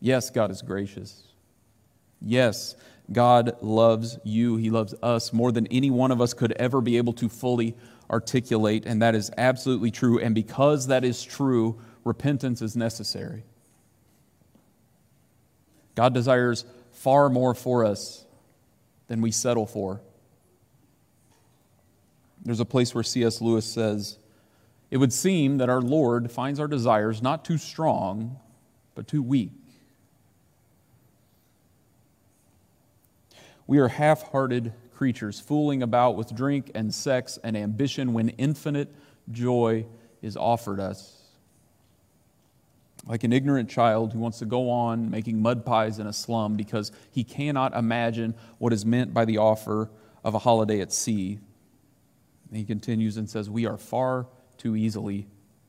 Yes, 0.00 0.30
God 0.30 0.50
is 0.50 0.62
gracious. 0.62 1.22
Yes, 2.20 2.76
God 3.10 3.56
loves 3.60 4.18
you. 4.24 4.56
He 4.56 4.70
loves 4.70 4.94
us 5.02 5.32
more 5.32 5.52
than 5.52 5.66
any 5.68 5.90
one 5.90 6.10
of 6.10 6.20
us 6.20 6.34
could 6.34 6.52
ever 6.52 6.80
be 6.80 6.96
able 6.96 7.12
to 7.14 7.28
fully 7.28 7.76
articulate, 8.10 8.84
and 8.86 9.02
that 9.02 9.14
is 9.14 9.30
absolutely 9.36 9.90
true. 9.90 10.18
And 10.18 10.34
because 10.34 10.88
that 10.88 11.04
is 11.04 11.22
true, 11.22 11.80
repentance 12.04 12.62
is 12.62 12.76
necessary. 12.76 13.44
God 15.94 16.14
desires 16.14 16.64
far 16.92 17.28
more 17.28 17.54
for 17.54 17.84
us 17.84 18.24
than 19.08 19.20
we 19.20 19.30
settle 19.30 19.66
for. 19.66 20.00
There's 22.48 22.60
a 22.60 22.64
place 22.64 22.94
where 22.94 23.04
C.S. 23.04 23.42
Lewis 23.42 23.66
says, 23.66 24.16
It 24.90 24.96
would 24.96 25.12
seem 25.12 25.58
that 25.58 25.68
our 25.68 25.82
Lord 25.82 26.32
finds 26.32 26.58
our 26.58 26.66
desires 26.66 27.20
not 27.20 27.44
too 27.44 27.58
strong, 27.58 28.38
but 28.94 29.06
too 29.06 29.22
weak. 29.22 29.52
We 33.66 33.76
are 33.76 33.88
half 33.88 34.22
hearted 34.30 34.72
creatures, 34.94 35.38
fooling 35.38 35.82
about 35.82 36.16
with 36.16 36.34
drink 36.34 36.70
and 36.74 36.94
sex 36.94 37.38
and 37.44 37.54
ambition 37.54 38.14
when 38.14 38.30
infinite 38.30 38.94
joy 39.30 39.84
is 40.22 40.34
offered 40.34 40.80
us. 40.80 41.20
Like 43.04 43.24
an 43.24 43.32
ignorant 43.34 43.68
child 43.68 44.14
who 44.14 44.20
wants 44.20 44.38
to 44.38 44.46
go 44.46 44.70
on 44.70 45.10
making 45.10 45.42
mud 45.42 45.66
pies 45.66 45.98
in 45.98 46.06
a 46.06 46.14
slum 46.14 46.56
because 46.56 46.92
he 47.10 47.24
cannot 47.24 47.76
imagine 47.76 48.34
what 48.56 48.72
is 48.72 48.86
meant 48.86 49.12
by 49.12 49.26
the 49.26 49.36
offer 49.36 49.90
of 50.24 50.32
a 50.32 50.38
holiday 50.38 50.80
at 50.80 50.94
sea 50.94 51.40
and 52.48 52.56
he 52.56 52.64
continues 52.64 53.16
and 53.16 53.28
says, 53.28 53.48
We 53.48 53.66
are 53.66 53.76
far 53.76 54.26
too 54.56 54.76
easily 54.76 55.26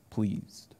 pleased. 0.09 0.75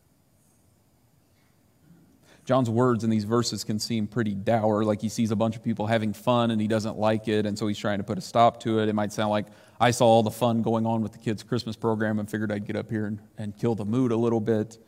John's 2.46 2.70
words 2.70 3.04
in 3.04 3.12
these 3.12 3.26
verses 3.26 3.64
can 3.64 3.78
seem 3.78 4.08
pretty 4.08 4.34
dour, 4.34 4.84
like 4.84 5.02
he 5.02 5.10
sees 5.10 5.30
a 5.30 5.36
bunch 5.36 5.56
of 5.56 5.64
people 5.64 5.86
having 5.86 6.14
fun 6.14 6.50
and 6.50 6.60
he 6.60 6.68
doesn't 6.68 6.98
like 6.98 7.28
it, 7.28 7.46
and 7.46 7.58
so 7.58 7.68
he's 7.68 7.78
trying 7.78 8.00
to 8.00 8.04
put 8.04 8.18
a 8.18 8.22
stop 8.22 8.60
to 8.62 8.80
it. 8.80 8.90
It 8.90 8.96
might 8.96 9.14
sound 9.14 9.30
like 9.30 9.46
I 9.80 9.92
saw 9.92 10.08
all 10.08 10.24
the 10.24 10.32
fun 10.32 10.64
going 10.64 10.88
on 10.88 11.04
with 11.04 11.12
the 11.12 11.20
kids' 11.20 11.44
Christmas 11.44 11.76
program 11.76 12.18
and 12.18 12.30
figured 12.30 12.52
I'd 12.52 12.66
get 12.66 12.76
up 12.76 12.90
here 12.90 13.06
and, 13.06 13.22
and 13.38 13.56
kill 13.56 13.76
the 13.76 13.86
mood 13.86 14.12
a 14.12 14.18
little 14.18 14.40
bit. 14.40 14.80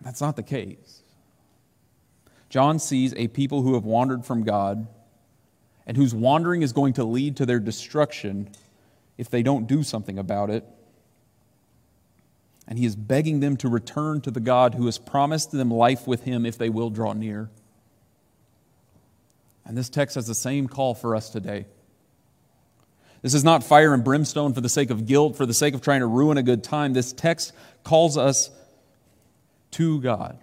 That's 0.00 0.20
not 0.20 0.36
the 0.36 0.44
case. 0.44 1.02
John 2.50 2.78
sees 2.78 3.12
a 3.14 3.26
people 3.26 3.62
who 3.62 3.74
have 3.74 3.84
wandered 3.84 4.24
from 4.24 4.44
God 4.44 4.86
and 5.86 5.96
whose 5.96 6.14
wandering 6.14 6.62
is 6.62 6.72
going 6.72 6.92
to 6.94 7.04
lead 7.04 7.36
to 7.38 7.46
their 7.46 7.58
destruction 7.58 8.48
if 9.20 9.28
they 9.28 9.42
don't 9.42 9.66
do 9.66 9.82
something 9.82 10.18
about 10.18 10.48
it. 10.48 10.64
And 12.66 12.78
he 12.78 12.86
is 12.86 12.96
begging 12.96 13.40
them 13.40 13.58
to 13.58 13.68
return 13.68 14.22
to 14.22 14.30
the 14.30 14.40
God 14.40 14.74
who 14.74 14.86
has 14.86 14.96
promised 14.96 15.52
them 15.52 15.70
life 15.70 16.06
with 16.06 16.24
him 16.24 16.46
if 16.46 16.56
they 16.56 16.70
will 16.70 16.88
draw 16.88 17.12
near. 17.12 17.50
And 19.66 19.76
this 19.76 19.90
text 19.90 20.14
has 20.14 20.26
the 20.26 20.34
same 20.34 20.68
call 20.68 20.94
for 20.94 21.14
us 21.14 21.28
today. 21.28 21.66
This 23.20 23.34
is 23.34 23.44
not 23.44 23.62
fire 23.62 23.92
and 23.92 24.02
brimstone 24.02 24.54
for 24.54 24.62
the 24.62 24.70
sake 24.70 24.88
of 24.88 25.04
guilt, 25.04 25.36
for 25.36 25.44
the 25.44 25.52
sake 25.52 25.74
of 25.74 25.82
trying 25.82 26.00
to 26.00 26.06
ruin 26.06 26.38
a 26.38 26.42
good 26.42 26.64
time. 26.64 26.94
This 26.94 27.12
text 27.12 27.52
calls 27.84 28.16
us 28.16 28.50
to 29.72 30.00
God. 30.00 30.38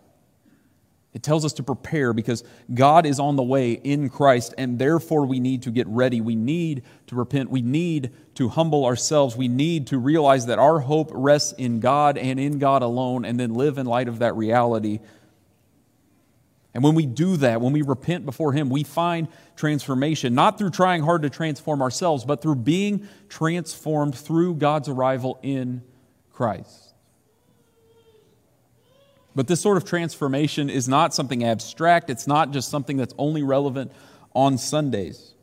It 1.18 1.24
tells 1.24 1.44
us 1.44 1.54
to 1.54 1.64
prepare 1.64 2.14
because 2.14 2.44
God 2.72 3.08
is 3.08 3.20
on 3.20 3.38
the 3.38 3.42
way 3.42 3.72
in 3.72 4.08
Christ, 4.08 4.54
and 4.56 4.78
therefore 4.78 5.26
we 5.26 5.40
need 5.40 5.64
to 5.64 5.72
get 5.72 5.88
ready. 5.88 6.22
We 6.22 6.36
need 6.36 6.84
to 7.08 7.16
repent. 7.16 7.50
We 7.50 7.64
need 7.64 8.12
to 8.36 8.50
humble 8.50 8.86
ourselves. 8.86 9.36
We 9.36 9.48
need 9.48 9.88
to 9.88 9.98
realize 9.98 10.46
that 10.46 10.60
our 10.60 10.78
hope 10.78 11.10
rests 11.12 11.54
in 11.54 11.80
God 11.80 12.20
and 12.20 12.40
in 12.40 12.60
God 12.60 12.84
alone, 12.84 13.26
and 13.26 13.40
then 13.40 13.56
live 13.56 13.80
in 13.80 13.88
light 13.88 14.08
of 14.08 14.20
that 14.20 14.36
reality. 14.36 15.00
And 16.76 16.84
when 16.84 16.94
we 16.94 17.08
do 17.08 17.36
that, 17.38 17.62
when 17.62 17.74
we 17.74 17.82
repent 17.82 18.24
before 18.24 18.54
Him, 18.54 18.70
we 18.70 18.84
find 18.84 19.28
transformation, 19.56 20.36
not 20.36 20.60
through 20.60 20.70
trying 20.70 21.02
hard 21.02 21.24
to 21.24 21.32
transform 21.32 21.82
ourselves, 21.82 22.26
but 22.26 22.44
through 22.44 22.58
being 22.58 23.08
transformed 23.28 24.14
through 24.14 24.54
God's 24.54 24.88
arrival 24.88 25.40
in 25.42 25.82
Christ. 26.32 26.87
But 29.38 29.46
this 29.46 29.62
sort 29.62 29.78
of 29.78 29.86
transformation 29.86 30.68
is 30.68 30.90
not 30.90 31.14
something 31.14 31.44
abstract, 31.44 32.10
it's 32.10 32.26
not 32.26 32.50
just 32.50 32.72
something 32.72 32.98
that's 32.98 33.14
only 33.20 33.44
relevant 33.44 33.92
on 34.34 34.58
Sundays. 34.58 35.36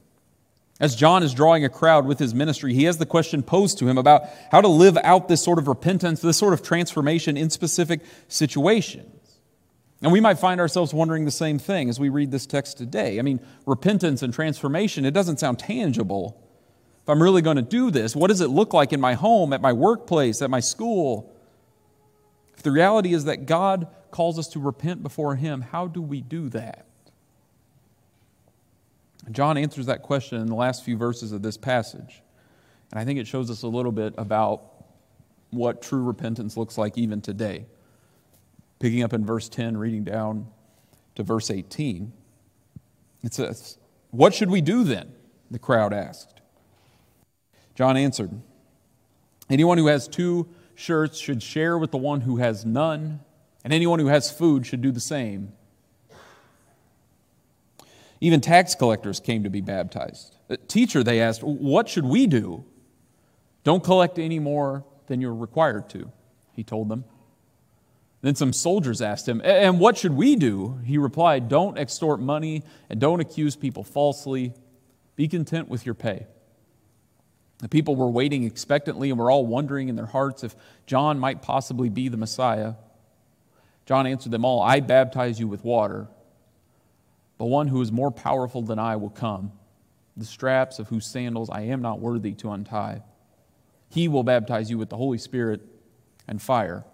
As 0.81 0.97
John 0.97 1.23
is 1.23 1.33
drawing 1.33 1.65
a 1.65 1.69
crowd 1.69 2.05
with 2.05 2.19
his 2.19 2.35
ministry, 2.35 2.75
he 2.75 2.85
has 2.85 2.99
the 2.99 3.07
question 3.07 3.45
posed 3.45 3.79
to 3.79 3.87
him 3.87 3.97
about 3.97 4.25
how 4.51 4.61
to 4.61 4.67
live 4.67 4.99
out 5.05 5.29
this 5.29 5.45
sort 5.45 5.61
of 5.61 5.69
repentance, 5.69 6.21
this 6.21 6.37
sort 6.37 6.55
of 6.55 6.61
transformation 6.61 7.37
in 7.37 7.51
specific 7.51 8.01
situations. 8.27 9.39
And 10.03 10.11
we 10.11 10.19
might 10.19 10.41
find 10.41 10.61
ourselves 10.61 10.93
wondering 10.93 11.25
the 11.25 11.31
same 11.31 11.61
thing 11.61 11.89
as 11.89 12.01
we 12.01 12.09
read 12.09 12.33
this 12.33 12.47
text 12.47 12.77
today. 12.77 13.21
I 13.21 13.23
mean, 13.23 13.39
repentance 13.65 14.23
and 14.23 14.35
transformation, 14.35 15.05
it 15.05 15.15
doesn't 15.15 15.39
sound 15.39 15.61
tangible. 15.61 16.43
If 17.05 17.09
I'm 17.09 17.23
really 17.23 17.43
going 17.43 17.59
to 17.59 17.63
do 17.63 17.93
this, 17.93 18.17
what 18.17 18.27
does 18.27 18.41
it 18.41 18.51
look 18.51 18.75
like 18.75 18.93
in 18.93 19.01
my 19.01 19.15
home, 19.15 19.53
at 19.53 19.61
my 19.61 19.73
workplace, 19.73 20.43
at 20.43 20.51
my 20.51 20.59
school? 20.59 21.34
The 22.65 22.73
reality 22.73 23.13
is 23.13 23.27
that 23.27 23.45
God 23.47 23.89
calls 24.11 24.39
us 24.39 24.49
to 24.49 24.59
repent 24.59 25.03
before 25.03 25.37
Him. 25.37 25.61
How 25.61 25.87
do 25.87 26.01
we 26.01 26.23
do 26.23 26.49
that? 26.49 26.87
John 29.31 29.59
answers 29.59 29.87
that 29.87 30.03
question 30.03 30.41
in 30.41 30.47
the 30.47 30.55
last 30.55 30.83
few 30.83 30.97
verses 30.97 31.33
of 31.33 31.43
this 31.43 31.59
passage. 31.59 32.23
And 32.91 32.99
I 32.99 33.05
think 33.05 33.19
it 33.19 33.27
shows 33.27 33.51
us 33.51 33.63
a 33.63 33.69
little 33.69 33.93
bit 33.93 34.15
about 34.17 34.63
what 35.51 35.83
true 35.83 36.03
repentance 36.03 36.57
looks 36.57 36.79
like 36.79 36.97
even 36.97 37.21
today. 37.21 37.67
Picking 38.79 39.03
up 39.03 39.13
in 39.13 39.27
verse 39.27 39.49
10, 39.51 39.77
reading 39.77 40.03
down 40.03 40.47
to 41.17 41.23
verse 41.23 41.51
18, 41.51 42.13
it 43.23 43.35
says, 43.35 43.77
What 44.11 44.33
should 44.33 44.51
we 44.51 44.63
do 44.63 44.85
then? 44.85 45.13
The 45.51 45.59
crowd 45.59 45.93
asked. 45.93 46.41
John 47.75 47.99
answered, 47.99 48.31
Anyone 49.51 49.77
who 49.77 49.87
has 49.89 50.09
two 50.09 50.49
shirts 50.75 51.19
should 51.19 51.43
share 51.43 51.79
with 51.79 51.91
the 51.91 51.99
one 51.99 52.23
who 52.23 52.37
has 52.37 52.65
none, 52.65 53.21
and 53.63 53.73
anyone 53.73 53.99
who 53.99 54.07
has 54.07 54.31
food 54.31 54.67
should 54.67 54.81
do 54.81 54.91
the 54.91 55.01
same. 55.01 55.53
Even 58.21 58.41
tax 58.41 58.75
collectors 58.75 59.21
came 59.21 59.45
to 59.45 59.51
be 59.51 59.61
baptized. 59.61 60.37
Uh, 60.49 60.57
teacher, 60.69 61.03
they 61.03 61.21
asked, 61.21 61.43
what 61.43 61.89
should 61.89 62.07
we 62.07 62.27
do? 62.27 62.65
Don't 63.65 63.83
collect 63.83 64.19
any 64.19 64.39
more 64.39 64.85
than 65.07 65.21
you're 65.21 65.35
required 65.35 65.89
to, 65.91 66.11
he 66.53 66.63
told 66.63 66.89
them. 66.89 67.05
Then 68.25 68.35
some 68.35 68.55
soldiers 68.55 69.03
asked 69.03 69.29
him, 69.29 69.43
And 69.45 69.79
what 69.79 69.99
should 69.99 70.13
we 70.13 70.35
do? 70.35 70.79
He 70.83 70.97
replied, 70.97 71.51
Don't 71.51 71.77
extort 71.77 72.21
money 72.21 72.63
and 72.89 72.99
don't 72.99 73.21
accuse 73.21 73.55
people 73.55 73.85
falsely. 73.85 74.55
Be 75.15 75.29
content 75.29 75.69
with 75.69 75.85
your 75.85 75.95
pay. 75.95 76.27
The 77.59 77.69
people 77.69 77.97
were 77.97 78.11
waiting 78.11 78.45
expectantly 78.45 79.11
and 79.11 79.19
were 79.19 79.31
all 79.31 79.47
wondering 79.47 79.89
in 79.89 79.97
their 79.97 80.07
hearts 80.07 80.45
if 80.45 80.55
John 80.87 81.19
might 81.19 81.43
possibly 81.43 81.89
be 81.89 82.09
the 82.09 82.17
Messiah. 82.17 82.75
John 83.87 84.07
answered 84.07 84.33
them 84.33 84.45
all 84.45 84.61
I 84.63 84.81
baptize 84.81 85.39
you 85.39 85.49
with 85.49 85.65
water, 85.65 86.09
but 87.39 87.47
one 87.47 87.69
who 87.69 87.81
is 87.81 87.93
more 87.93 88.11
powerful 88.11 88.63
than 88.63 88.79
I 88.79 88.97
will 88.97 89.11
come, 89.11 89.53
the 90.17 90.25
straps 90.25 90.79
of 90.79 90.89
whose 90.89 91.07
sandals 91.07 91.51
I 91.51 91.63
am 91.63 91.83
not 91.83 92.01
worthy 92.01 92.33
to 92.35 92.51
untie. 92.51 93.03
He 93.89 94.09
will 94.09 94.25
baptize 94.25 94.71
you 94.71 94.79
with 94.79 94.89
the 94.89 94.97
Holy 94.97 95.19
Spirit 95.19 95.61
and 96.27 96.41
fire. 96.41 96.85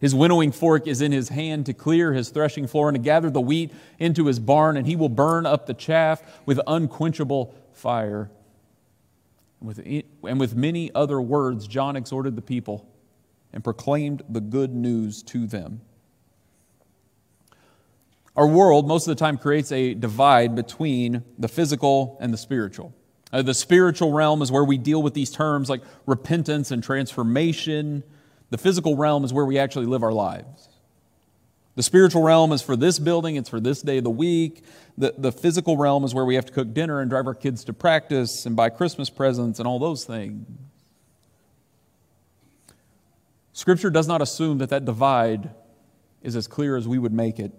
His 0.00 0.14
winnowing 0.14 0.52
fork 0.52 0.86
is 0.86 1.02
in 1.02 1.12
his 1.12 1.28
hand 1.28 1.66
to 1.66 1.74
clear 1.74 2.12
his 2.12 2.30
threshing 2.30 2.66
floor 2.66 2.88
and 2.88 2.94
to 2.94 3.02
gather 3.02 3.28
the 3.28 3.40
wheat 3.40 3.72
into 3.98 4.26
his 4.26 4.38
barn, 4.38 4.76
and 4.76 4.86
he 4.86 4.96
will 4.96 5.10
burn 5.10 5.44
up 5.44 5.66
the 5.66 5.74
chaff 5.74 6.22
with 6.46 6.60
unquenchable 6.66 7.54
fire. 7.72 8.30
And 9.60 9.68
with, 9.68 9.78
and 9.78 10.40
with 10.40 10.56
many 10.56 10.90
other 10.94 11.20
words, 11.20 11.66
John 11.68 11.96
exhorted 11.96 12.34
the 12.34 12.42
people 12.42 12.88
and 13.52 13.62
proclaimed 13.62 14.22
the 14.28 14.40
good 14.40 14.74
news 14.74 15.22
to 15.24 15.46
them. 15.46 15.82
Our 18.36 18.46
world, 18.46 18.88
most 18.88 19.06
of 19.06 19.14
the 19.14 19.20
time, 19.20 19.36
creates 19.36 19.70
a 19.70 19.92
divide 19.92 20.54
between 20.54 21.24
the 21.38 21.48
physical 21.48 22.16
and 22.20 22.32
the 22.32 22.38
spiritual. 22.38 22.94
Uh, 23.32 23.42
the 23.42 23.54
spiritual 23.54 24.12
realm 24.12 24.40
is 24.40 24.50
where 24.50 24.64
we 24.64 24.78
deal 24.78 25.02
with 25.02 25.14
these 25.14 25.30
terms 25.30 25.68
like 25.68 25.82
repentance 26.06 26.70
and 26.70 26.82
transformation. 26.82 28.02
The 28.48 28.58
physical 28.58 28.96
realm 28.96 29.24
is 29.24 29.32
where 29.32 29.44
we 29.44 29.58
actually 29.58 29.86
live 29.86 30.02
our 30.02 30.12
lives. 30.12 30.69
The 31.80 31.84
spiritual 31.84 32.22
realm 32.22 32.52
is 32.52 32.60
for 32.60 32.76
this 32.76 32.98
building, 32.98 33.36
it's 33.36 33.48
for 33.48 33.58
this 33.58 33.80
day 33.80 33.96
of 33.96 34.04
the 34.04 34.10
week. 34.10 34.66
The, 34.98 35.14
the 35.16 35.32
physical 35.32 35.78
realm 35.78 36.04
is 36.04 36.12
where 36.12 36.26
we 36.26 36.34
have 36.34 36.44
to 36.44 36.52
cook 36.52 36.74
dinner 36.74 37.00
and 37.00 37.08
drive 37.08 37.26
our 37.26 37.32
kids 37.34 37.64
to 37.64 37.72
practice 37.72 38.44
and 38.44 38.54
buy 38.54 38.68
Christmas 38.68 39.08
presents 39.08 39.58
and 39.58 39.66
all 39.66 39.78
those 39.78 40.04
things. 40.04 40.46
Scripture 43.54 43.88
does 43.88 44.06
not 44.06 44.20
assume 44.20 44.58
that 44.58 44.68
that 44.68 44.84
divide 44.84 45.54
is 46.20 46.36
as 46.36 46.46
clear 46.46 46.76
as 46.76 46.86
we 46.86 46.98
would 46.98 47.14
make 47.14 47.38
it. 47.38 47.50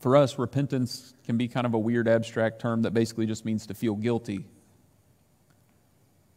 For 0.00 0.16
us, 0.16 0.36
repentance 0.36 1.14
can 1.26 1.36
be 1.36 1.46
kind 1.46 1.64
of 1.64 1.74
a 1.74 1.78
weird 1.78 2.08
abstract 2.08 2.60
term 2.60 2.82
that 2.82 2.90
basically 2.92 3.26
just 3.26 3.44
means 3.44 3.68
to 3.68 3.74
feel 3.74 3.94
guilty. 3.94 4.46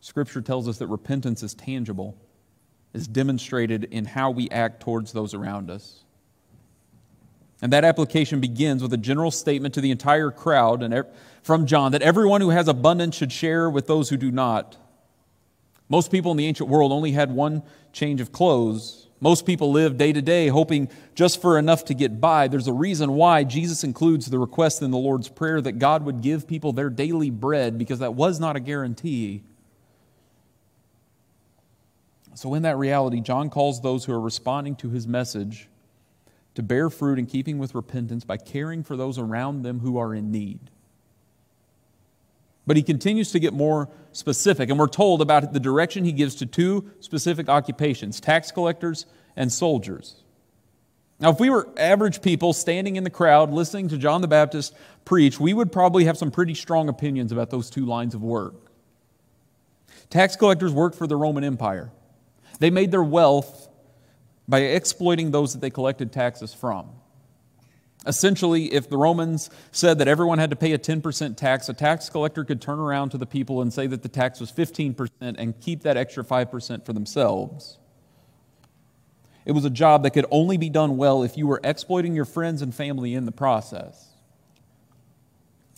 Scripture 0.01 0.41
tells 0.41 0.67
us 0.67 0.77
that 0.77 0.85
repentance 0.85 1.41
is 1.41 1.55
tangible, 1.55 2.15
is 2.93 3.07
demonstrated 3.07 3.85
in 3.85 4.05
how 4.05 4.31
we 4.31 4.49
act 4.49 4.81
towards 4.81 5.11
those 5.11 5.33
around 5.33 5.69
us. 5.69 6.03
And 7.61 7.71
that 7.73 7.85
application 7.85 8.39
begins 8.39 8.81
with 8.81 8.91
a 8.91 8.97
general 8.97 9.31
statement 9.31 9.73
to 9.75 9.81
the 9.81 9.91
entire 9.91 10.31
crowd 10.31 10.81
and 10.81 11.05
from 11.43 11.65
John 11.65 11.91
that 11.91 12.01
everyone 12.01 12.41
who 12.41 12.49
has 12.49 12.67
abundance 12.67 13.15
should 13.15 13.31
share 13.31 13.69
with 13.69 13.87
those 13.87 14.09
who 14.09 14.17
do 14.17 14.31
not. 14.31 14.77
Most 15.87 16.11
people 16.11 16.31
in 16.31 16.37
the 16.37 16.47
ancient 16.47 16.69
world 16.69 16.91
only 16.91 17.11
had 17.11 17.31
one 17.31 17.63
change 17.93 18.19
of 18.19 18.31
clothes. 18.31 19.09
Most 19.19 19.45
people 19.45 19.71
live 19.71 19.97
day 19.97 20.11
to 20.11 20.21
day 20.21 20.47
hoping 20.47 20.89
just 21.13 21.39
for 21.39 21.59
enough 21.59 21.85
to 21.85 21.93
get 21.93 22.19
by. 22.19 22.47
There's 22.47 22.67
a 22.67 22.73
reason 22.73 23.13
why 23.13 23.43
Jesus 23.43 23.83
includes 23.83 24.25
the 24.25 24.39
request 24.39 24.81
in 24.81 24.89
the 24.89 24.97
Lord's 24.97 25.29
Prayer 25.29 25.61
that 25.61 25.73
God 25.73 26.03
would 26.05 26.21
give 26.21 26.47
people 26.47 26.73
their 26.73 26.89
daily 26.89 27.29
bread 27.29 27.77
because 27.77 27.99
that 27.99 28.15
was 28.15 28.39
not 28.39 28.55
a 28.55 28.59
guarantee. 28.59 29.43
So, 32.33 32.53
in 32.53 32.63
that 32.63 32.77
reality, 32.77 33.19
John 33.21 33.49
calls 33.49 33.81
those 33.81 34.05
who 34.05 34.13
are 34.13 34.19
responding 34.19 34.75
to 34.77 34.89
his 34.89 35.07
message 35.07 35.67
to 36.55 36.63
bear 36.63 36.89
fruit 36.89 37.19
in 37.19 37.25
keeping 37.25 37.57
with 37.57 37.75
repentance 37.75 38.23
by 38.23 38.37
caring 38.37 38.83
for 38.83 38.95
those 38.95 39.17
around 39.17 39.63
them 39.63 39.79
who 39.79 39.97
are 39.97 40.13
in 40.13 40.31
need. 40.31 40.59
But 42.67 42.77
he 42.77 42.83
continues 42.83 43.31
to 43.31 43.39
get 43.39 43.53
more 43.53 43.89
specific, 44.11 44.69
and 44.69 44.77
we're 44.77 44.87
told 44.87 45.21
about 45.21 45.53
the 45.53 45.59
direction 45.59 46.05
he 46.05 46.11
gives 46.11 46.35
to 46.35 46.45
two 46.45 46.91
specific 46.99 47.49
occupations 47.49 48.19
tax 48.19 48.51
collectors 48.51 49.05
and 49.35 49.51
soldiers. 49.51 50.23
Now, 51.19 51.29
if 51.31 51.39
we 51.39 51.49
were 51.49 51.69
average 51.77 52.21
people 52.21 52.51
standing 52.51 52.95
in 52.95 53.03
the 53.03 53.09
crowd 53.09 53.51
listening 53.51 53.89
to 53.89 53.97
John 53.97 54.21
the 54.21 54.27
Baptist 54.27 54.73
preach, 55.05 55.39
we 55.39 55.53
would 55.53 55.71
probably 55.71 56.05
have 56.05 56.17
some 56.17 56.31
pretty 56.31 56.55
strong 56.55 56.89
opinions 56.89 57.31
about 57.31 57.51
those 57.51 57.69
two 57.69 57.85
lines 57.85 58.15
of 58.15 58.23
work. 58.23 58.55
Tax 60.09 60.35
collectors 60.35 60.73
worked 60.73 60.97
for 60.97 61.07
the 61.07 61.15
Roman 61.15 61.43
Empire, 61.43 61.91
they 62.61 62.69
made 62.69 62.91
their 62.91 63.03
wealth 63.03 63.69
by 64.47 64.59
exploiting 64.59 65.31
those 65.31 65.53
that 65.53 65.61
they 65.61 65.71
collected 65.71 66.11
taxes 66.11 66.53
from. 66.53 66.89
Essentially, 68.05 68.71
if 68.71 68.87
the 68.87 68.97
Romans 68.97 69.49
said 69.71 69.97
that 69.97 70.07
everyone 70.07 70.37
had 70.37 70.51
to 70.51 70.55
pay 70.55 70.71
a 70.73 70.77
10% 70.77 71.37
tax, 71.37 71.69
a 71.69 71.73
tax 71.73 72.07
collector 72.09 72.45
could 72.45 72.61
turn 72.61 72.77
around 72.77 73.09
to 73.09 73.17
the 73.17 73.25
people 73.25 73.63
and 73.63 73.73
say 73.73 73.87
that 73.87 74.03
the 74.03 74.09
tax 74.09 74.39
was 74.39 74.51
15% 74.51 75.09
and 75.19 75.59
keep 75.59 75.81
that 75.81 75.97
extra 75.97 76.23
5% 76.23 76.85
for 76.85 76.93
themselves. 76.93 77.79
It 79.43 79.53
was 79.53 79.65
a 79.65 79.71
job 79.71 80.03
that 80.03 80.11
could 80.11 80.27
only 80.29 80.57
be 80.57 80.69
done 80.69 80.97
well 80.97 81.23
if 81.23 81.37
you 81.37 81.47
were 81.47 81.61
exploiting 81.63 82.13
your 82.13 82.25
friends 82.25 82.61
and 82.61 82.75
family 82.75 83.15
in 83.15 83.25
the 83.25 83.31
process. 83.31 84.10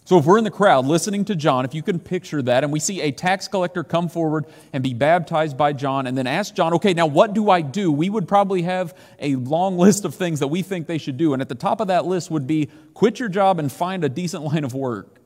So, 0.05 0.17
if 0.17 0.25
we're 0.25 0.37
in 0.37 0.43
the 0.43 0.51
crowd 0.51 0.85
listening 0.85 1.23
to 1.25 1.35
John, 1.35 1.63
if 1.63 1.73
you 1.73 1.81
can 1.81 1.97
picture 1.97 2.41
that, 2.41 2.65
and 2.65 2.73
we 2.73 2.79
see 2.81 2.99
a 3.01 3.11
tax 3.11 3.47
collector 3.47 3.85
come 3.85 4.09
forward 4.09 4.45
and 4.73 4.83
be 4.83 4.93
baptized 4.93 5.57
by 5.57 5.71
John, 5.71 6.07
and 6.07 6.17
then 6.17 6.27
ask 6.27 6.53
John, 6.53 6.73
okay, 6.73 6.93
now 6.93 7.07
what 7.07 7.33
do 7.33 7.49
I 7.49 7.61
do? 7.61 7.89
We 7.89 8.09
would 8.09 8.27
probably 8.27 8.63
have 8.63 8.93
a 9.19 9.35
long 9.35 9.77
list 9.77 10.03
of 10.03 10.13
things 10.13 10.41
that 10.41 10.49
we 10.49 10.61
think 10.61 10.87
they 10.87 10.97
should 10.97 11.15
do. 11.15 11.31
And 11.31 11.41
at 11.41 11.47
the 11.47 11.55
top 11.55 11.79
of 11.79 11.87
that 11.87 12.05
list 12.05 12.29
would 12.31 12.45
be 12.45 12.69
quit 12.93 13.17
your 13.17 13.29
job 13.29 13.59
and 13.59 13.71
find 13.71 14.03
a 14.03 14.09
decent 14.09 14.43
line 14.43 14.65
of 14.65 14.73
work. 14.73 15.19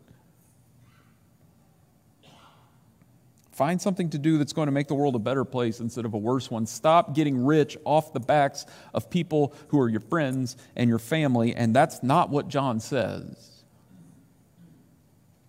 Find 3.52 3.82
something 3.82 4.12
to 4.12 4.20
do 4.20 4.38
that's 4.38 4.54
going 4.54 4.68
to 4.68 4.72
make 4.72 4.88
the 4.88 4.94
world 4.94 5.16
a 5.16 5.20
better 5.20 5.44
place 5.44 5.80
instead 5.80 6.06
of 6.06 6.14
a 6.14 6.18
worse 6.20 6.52
one. 6.52 6.68
Stop 6.68 7.16
getting 7.16 7.44
rich 7.44 7.76
off 7.84 8.14
the 8.14 8.20
backs 8.20 8.68
of 8.94 9.10
people 9.10 9.56
who 9.70 9.82
are 9.82 9.90
your 9.90 10.02
friends 10.02 10.56
and 10.76 10.88
your 10.88 11.00
family. 11.00 11.56
And 11.56 11.76
that's 11.76 12.04
not 12.04 12.30
what 12.30 12.50
John 12.50 12.80
says. 12.80 13.57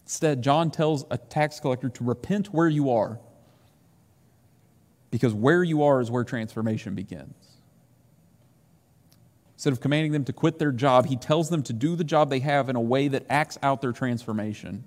Instead, 0.08 0.40
John 0.40 0.70
tells 0.70 1.04
a 1.10 1.18
tax 1.18 1.60
collector 1.60 1.90
to 1.90 2.02
repent 2.02 2.46
where 2.46 2.66
you 2.66 2.90
are, 2.92 3.20
because 5.10 5.34
where 5.34 5.62
you 5.62 5.82
are 5.82 6.00
is 6.00 6.10
where 6.10 6.24
transformation 6.24 6.94
begins. 6.94 7.34
Instead 9.52 9.74
of 9.74 9.82
commanding 9.82 10.12
them 10.12 10.24
to 10.24 10.32
quit 10.32 10.58
their 10.58 10.72
job, 10.72 11.04
he 11.04 11.16
tells 11.16 11.50
them 11.50 11.62
to 11.62 11.74
do 11.74 11.94
the 11.94 12.04
job 12.04 12.30
they 12.30 12.38
have 12.38 12.70
in 12.70 12.76
a 12.76 12.80
way 12.80 13.08
that 13.08 13.26
acts 13.28 13.58
out 13.62 13.82
their 13.82 13.92
transformation. 13.92 14.82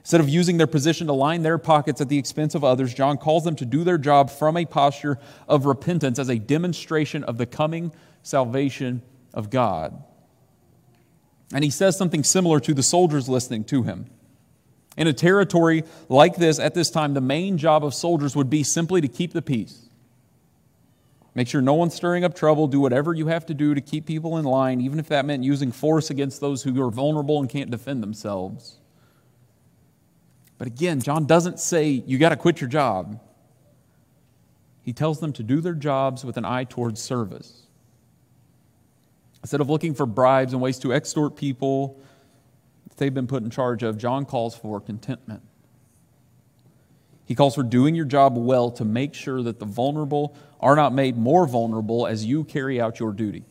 Instead 0.00 0.20
of 0.20 0.28
using 0.28 0.56
their 0.56 0.66
position 0.66 1.06
to 1.06 1.12
line 1.12 1.42
their 1.42 1.56
pockets 1.56 2.00
at 2.00 2.08
the 2.08 2.18
expense 2.18 2.56
of 2.56 2.64
others, 2.64 2.92
John 2.92 3.18
calls 3.18 3.44
them 3.44 3.54
to 3.54 3.64
do 3.64 3.84
their 3.84 3.98
job 3.98 4.30
from 4.30 4.56
a 4.56 4.64
posture 4.64 5.20
of 5.46 5.64
repentance 5.64 6.18
as 6.18 6.28
a 6.28 6.40
demonstration 6.40 7.22
of 7.22 7.38
the 7.38 7.46
coming 7.46 7.92
salvation 8.24 9.02
of 9.32 9.48
God. 9.48 10.02
And 11.54 11.62
he 11.62 11.70
says 11.70 11.96
something 11.96 12.24
similar 12.24 12.58
to 12.58 12.74
the 12.74 12.82
soldiers 12.82 13.28
listening 13.28 13.62
to 13.66 13.84
him. 13.84 14.06
In 14.96 15.06
a 15.06 15.12
territory 15.12 15.84
like 16.08 16.36
this, 16.36 16.58
at 16.58 16.74
this 16.74 16.90
time, 16.90 17.14
the 17.14 17.20
main 17.20 17.58
job 17.58 17.84
of 17.84 17.94
soldiers 17.94 18.34
would 18.34 18.50
be 18.50 18.62
simply 18.62 19.00
to 19.00 19.08
keep 19.08 19.32
the 19.32 19.42
peace. 19.42 19.86
Make 21.34 21.48
sure 21.48 21.62
no 21.62 21.74
one's 21.74 21.94
stirring 21.94 22.24
up 22.24 22.34
trouble. 22.34 22.66
Do 22.66 22.80
whatever 22.80 23.14
you 23.14 23.28
have 23.28 23.46
to 23.46 23.54
do 23.54 23.74
to 23.74 23.80
keep 23.80 24.04
people 24.04 24.36
in 24.36 24.44
line, 24.44 24.80
even 24.80 24.98
if 24.98 25.08
that 25.08 25.24
meant 25.24 25.44
using 25.44 25.70
force 25.70 26.10
against 26.10 26.40
those 26.40 26.62
who 26.62 26.82
are 26.82 26.90
vulnerable 26.90 27.38
and 27.38 27.48
can't 27.48 27.70
defend 27.70 28.02
themselves. 28.02 28.78
But 30.58 30.66
again, 30.66 31.00
John 31.00 31.24
doesn't 31.24 31.60
say 31.60 31.88
you 31.88 32.18
got 32.18 32.30
to 32.30 32.36
quit 32.36 32.60
your 32.60 32.68
job. 32.68 33.20
He 34.82 34.92
tells 34.92 35.20
them 35.20 35.32
to 35.34 35.42
do 35.42 35.60
their 35.60 35.74
jobs 35.74 36.24
with 36.24 36.36
an 36.36 36.44
eye 36.44 36.64
towards 36.64 37.00
service. 37.00 37.62
Instead 39.42 39.60
of 39.60 39.70
looking 39.70 39.94
for 39.94 40.04
bribes 40.04 40.52
and 40.52 40.60
ways 40.60 40.78
to 40.80 40.92
extort 40.92 41.36
people 41.36 42.02
they've 43.00 43.12
been 43.12 43.26
put 43.26 43.42
in 43.42 43.50
charge 43.50 43.82
of, 43.82 43.98
John 43.98 44.24
calls 44.24 44.54
for 44.54 44.80
contentment. 44.80 45.42
He 47.24 47.34
calls 47.34 47.56
for 47.56 47.64
doing 47.64 47.96
your 47.96 48.04
job 48.04 48.36
well 48.36 48.70
to 48.72 48.84
make 48.84 49.14
sure 49.14 49.42
that 49.42 49.58
the 49.58 49.64
vulnerable 49.64 50.36
are 50.60 50.76
not 50.76 50.92
made 50.92 51.16
more 51.16 51.46
vulnerable 51.46 52.06
as 52.06 52.24
you 52.24 52.44
carry 52.44 52.80
out 52.80 53.00
your 53.00 53.12
duty. 53.12 53.44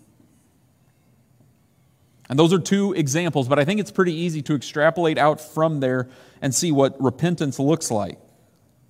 And 2.29 2.37
those 2.37 2.53
are 2.53 2.59
two 2.59 2.93
examples, 2.93 3.47
but 3.47 3.57
I 3.57 3.65
think 3.65 3.79
it's 3.79 3.91
pretty 3.91 4.13
easy 4.13 4.41
to 4.43 4.55
extrapolate 4.55 5.17
out 5.17 5.41
from 5.41 5.79
there 5.79 6.07
and 6.41 6.53
see 6.53 6.71
what 6.71 7.01
repentance 7.01 7.57
looks 7.57 7.89
like. 7.89 8.19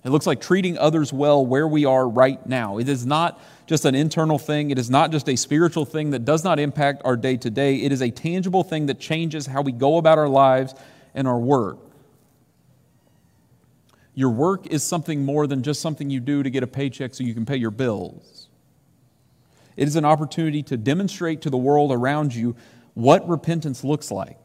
It 0.02 0.10
looks 0.10 0.26
like 0.26 0.40
treating 0.40 0.78
others 0.78 1.12
well 1.12 1.44
where 1.44 1.68
we 1.68 1.84
are 1.84 2.08
right 2.08 2.44
now. 2.46 2.78
It 2.78 2.88
is 2.88 3.04
not 3.04 3.40
just 3.66 3.84
an 3.84 3.94
internal 3.94 4.38
thing, 4.38 4.70
it 4.70 4.78
is 4.78 4.88
not 4.88 5.12
just 5.12 5.28
a 5.28 5.36
spiritual 5.36 5.84
thing 5.84 6.10
that 6.10 6.24
does 6.24 6.42
not 6.42 6.58
impact 6.58 7.02
our 7.04 7.16
day 7.16 7.36
to 7.36 7.50
day. 7.50 7.76
It 7.76 7.92
is 7.92 8.00
a 8.00 8.10
tangible 8.10 8.64
thing 8.64 8.86
that 8.86 8.98
changes 8.98 9.46
how 9.46 9.60
we 9.62 9.72
go 9.72 9.98
about 9.98 10.18
our 10.18 10.28
lives 10.28 10.74
and 11.14 11.28
our 11.28 11.38
work. 11.38 11.78
Your 14.14 14.30
work 14.30 14.66
is 14.66 14.82
something 14.82 15.24
more 15.24 15.46
than 15.46 15.62
just 15.62 15.80
something 15.80 16.10
you 16.10 16.20
do 16.20 16.42
to 16.42 16.50
get 16.50 16.62
a 16.62 16.66
paycheck 16.66 17.14
so 17.14 17.22
you 17.22 17.34
can 17.34 17.46
pay 17.46 17.56
your 17.56 17.70
bills. 17.70 18.48
It 19.76 19.86
is 19.86 19.96
an 19.96 20.04
opportunity 20.04 20.62
to 20.64 20.76
demonstrate 20.76 21.42
to 21.42 21.50
the 21.50 21.56
world 21.56 21.92
around 21.92 22.34
you 22.34 22.56
what 22.94 23.26
repentance 23.28 23.84
looks 23.84 24.10
like 24.10 24.39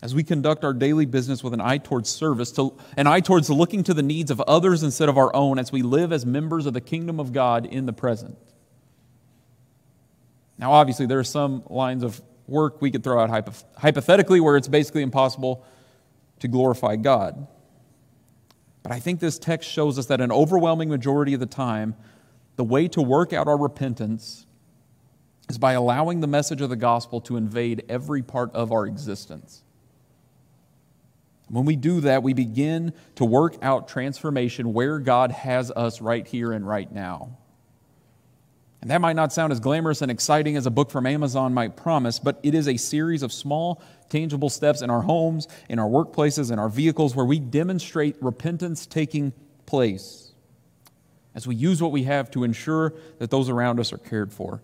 as 0.00 0.14
we 0.14 0.22
conduct 0.22 0.64
our 0.64 0.72
daily 0.72 1.06
business 1.06 1.42
with 1.42 1.52
an 1.52 1.60
eye 1.60 1.78
towards 1.78 2.08
service, 2.08 2.52
to, 2.52 2.76
an 2.96 3.06
eye 3.06 3.20
towards 3.20 3.50
looking 3.50 3.82
to 3.84 3.94
the 3.94 4.02
needs 4.02 4.30
of 4.30 4.40
others 4.42 4.82
instead 4.82 5.08
of 5.08 5.18
our 5.18 5.34
own, 5.34 5.58
as 5.58 5.72
we 5.72 5.82
live 5.82 6.12
as 6.12 6.24
members 6.24 6.66
of 6.66 6.74
the 6.74 6.80
kingdom 6.80 7.18
of 7.18 7.32
God 7.32 7.66
in 7.66 7.86
the 7.86 7.92
present. 7.92 8.38
Now, 10.56 10.72
obviously, 10.72 11.06
there 11.06 11.18
are 11.18 11.24
some 11.24 11.62
lines 11.68 12.02
of 12.02 12.20
work 12.46 12.80
we 12.80 12.90
could 12.90 13.04
throw 13.04 13.20
out 13.20 13.54
hypothetically 13.76 14.40
where 14.40 14.56
it's 14.56 14.68
basically 14.68 15.02
impossible 15.02 15.64
to 16.40 16.48
glorify 16.48 16.96
God. 16.96 17.46
But 18.82 18.92
I 18.92 19.00
think 19.00 19.20
this 19.20 19.38
text 19.38 19.68
shows 19.68 19.98
us 19.98 20.06
that 20.06 20.20
an 20.20 20.32
overwhelming 20.32 20.88
majority 20.88 21.34
of 21.34 21.40
the 21.40 21.46
time, 21.46 21.94
the 22.56 22.64
way 22.64 22.88
to 22.88 23.02
work 23.02 23.32
out 23.32 23.48
our 23.48 23.58
repentance 23.58 24.46
is 25.48 25.58
by 25.58 25.72
allowing 25.72 26.20
the 26.20 26.26
message 26.26 26.60
of 26.60 26.70
the 26.70 26.76
gospel 26.76 27.20
to 27.22 27.36
invade 27.36 27.84
every 27.88 28.22
part 28.22 28.52
of 28.52 28.72
our 28.72 28.86
existence. 28.86 29.62
When 31.48 31.64
we 31.64 31.76
do 31.76 32.00
that, 32.02 32.22
we 32.22 32.34
begin 32.34 32.92
to 33.14 33.24
work 33.24 33.56
out 33.62 33.88
transformation 33.88 34.72
where 34.74 34.98
God 34.98 35.30
has 35.30 35.70
us 35.70 36.00
right 36.00 36.26
here 36.26 36.52
and 36.52 36.66
right 36.66 36.90
now. 36.90 37.38
And 38.80 38.90
that 38.90 39.00
might 39.00 39.16
not 39.16 39.32
sound 39.32 39.52
as 39.52 39.58
glamorous 39.58 40.02
and 40.02 40.10
exciting 40.10 40.56
as 40.56 40.66
a 40.66 40.70
book 40.70 40.90
from 40.90 41.06
Amazon 41.06 41.52
might 41.52 41.76
promise, 41.76 42.18
but 42.18 42.38
it 42.42 42.54
is 42.54 42.68
a 42.68 42.76
series 42.76 43.22
of 43.22 43.32
small, 43.32 43.82
tangible 44.08 44.50
steps 44.50 44.82
in 44.82 44.90
our 44.90 45.02
homes, 45.02 45.48
in 45.68 45.78
our 45.78 45.88
workplaces, 45.88 46.52
in 46.52 46.58
our 46.58 46.68
vehicles 46.68 47.16
where 47.16 47.24
we 47.24 47.40
demonstrate 47.40 48.16
repentance 48.22 48.86
taking 48.86 49.32
place 49.66 50.32
as 51.34 51.46
we 51.46 51.54
use 51.54 51.82
what 51.82 51.92
we 51.92 52.04
have 52.04 52.30
to 52.30 52.44
ensure 52.44 52.94
that 53.18 53.30
those 53.30 53.48
around 53.48 53.80
us 53.80 53.92
are 53.92 53.98
cared 53.98 54.32
for. 54.32 54.62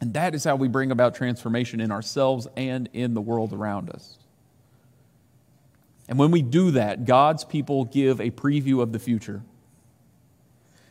And 0.00 0.14
that 0.14 0.34
is 0.34 0.44
how 0.44 0.56
we 0.56 0.68
bring 0.68 0.90
about 0.90 1.14
transformation 1.14 1.80
in 1.80 1.90
ourselves 1.90 2.48
and 2.56 2.88
in 2.92 3.14
the 3.14 3.20
world 3.20 3.52
around 3.52 3.90
us. 3.90 4.18
And 6.08 6.18
when 6.18 6.30
we 6.30 6.42
do 6.42 6.72
that, 6.72 7.04
God's 7.04 7.44
people 7.44 7.84
give 7.84 8.20
a 8.20 8.30
preview 8.30 8.82
of 8.82 8.92
the 8.92 8.98
future. 8.98 9.42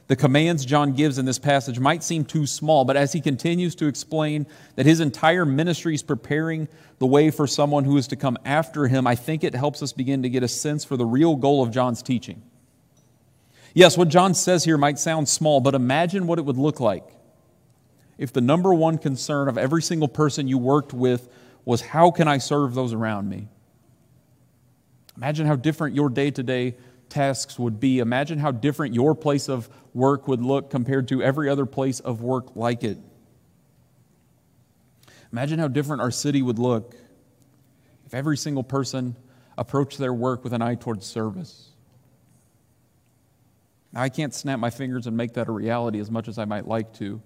The 0.07 0.15
commands 0.15 0.65
John 0.65 0.93
gives 0.93 1.17
in 1.17 1.25
this 1.25 1.39
passage 1.39 1.79
might 1.79 2.03
seem 2.03 2.25
too 2.25 2.45
small, 2.45 2.83
but 2.83 2.97
as 2.97 3.13
he 3.13 3.21
continues 3.21 3.73
to 3.75 3.87
explain 3.87 4.45
that 4.75 4.85
his 4.85 4.99
entire 4.99 5.45
ministry 5.45 5.95
is 5.95 6.03
preparing 6.03 6.67
the 6.99 7.05
way 7.05 7.31
for 7.31 7.47
someone 7.47 7.85
who 7.85 7.97
is 7.97 8.07
to 8.07 8.15
come 8.15 8.37
after 8.43 8.87
him, 8.87 9.07
I 9.07 9.15
think 9.15 9.43
it 9.43 9.55
helps 9.55 9.81
us 9.81 9.93
begin 9.93 10.23
to 10.23 10.29
get 10.29 10.43
a 10.43 10.47
sense 10.47 10.83
for 10.83 10.97
the 10.97 11.05
real 11.05 11.35
goal 11.35 11.63
of 11.63 11.71
John's 11.71 12.03
teaching. 12.03 12.41
Yes, 13.73 13.97
what 13.97 14.09
John 14.09 14.33
says 14.33 14.65
here 14.65 14.77
might 14.77 14.99
sound 14.99 15.29
small, 15.29 15.61
but 15.61 15.73
imagine 15.73 16.27
what 16.27 16.37
it 16.37 16.45
would 16.45 16.57
look 16.57 16.79
like 16.79 17.05
if 18.17 18.31
the 18.31 18.41
number 18.41 18.73
one 18.73 18.97
concern 18.97 19.47
of 19.47 19.57
every 19.57 19.81
single 19.81 20.07
person 20.07 20.47
you 20.47 20.57
worked 20.57 20.93
with 20.93 21.29
was 21.65 21.81
how 21.81 22.11
can 22.11 22.27
I 22.27 22.37
serve 22.37 22.75
those 22.75 22.93
around 22.93 23.29
me? 23.29 23.47
Imagine 25.17 25.45
how 25.45 25.55
different 25.55 25.95
your 25.95 26.09
day 26.09 26.31
to 26.31 26.43
day 26.43 26.75
tasks 27.09 27.59
would 27.59 27.79
be. 27.79 27.99
Imagine 27.99 28.39
how 28.39 28.51
different 28.51 28.95
your 28.95 29.15
place 29.15 29.47
of 29.47 29.69
work 29.93 30.27
would 30.27 30.41
look 30.41 30.69
compared 30.69 31.07
to 31.09 31.21
every 31.21 31.49
other 31.49 31.65
place 31.65 31.99
of 31.99 32.21
work 32.21 32.55
like 32.55 32.83
it. 32.83 32.97
Imagine 35.31 35.59
how 35.59 35.67
different 35.67 36.01
our 36.01 36.11
city 36.11 36.41
would 36.41 36.59
look 36.59 36.95
if 38.05 38.13
every 38.13 38.37
single 38.37 38.63
person 38.63 39.15
approached 39.57 39.97
their 39.97 40.13
work 40.13 40.43
with 40.43 40.53
an 40.53 40.61
eye 40.61 40.75
towards 40.75 41.05
service. 41.05 41.69
Now, 43.91 44.01
I 44.01 44.09
can't 44.09 44.33
snap 44.33 44.59
my 44.59 44.71
fingers 44.71 45.05
and 45.05 45.15
make 45.15 45.33
that 45.33 45.47
a 45.47 45.51
reality 45.51 45.99
as 45.99 46.09
much 46.09 46.27
as 46.27 46.39
I 46.39 46.45
might 46.45 46.67
like 46.67 46.93
to. 46.95 47.21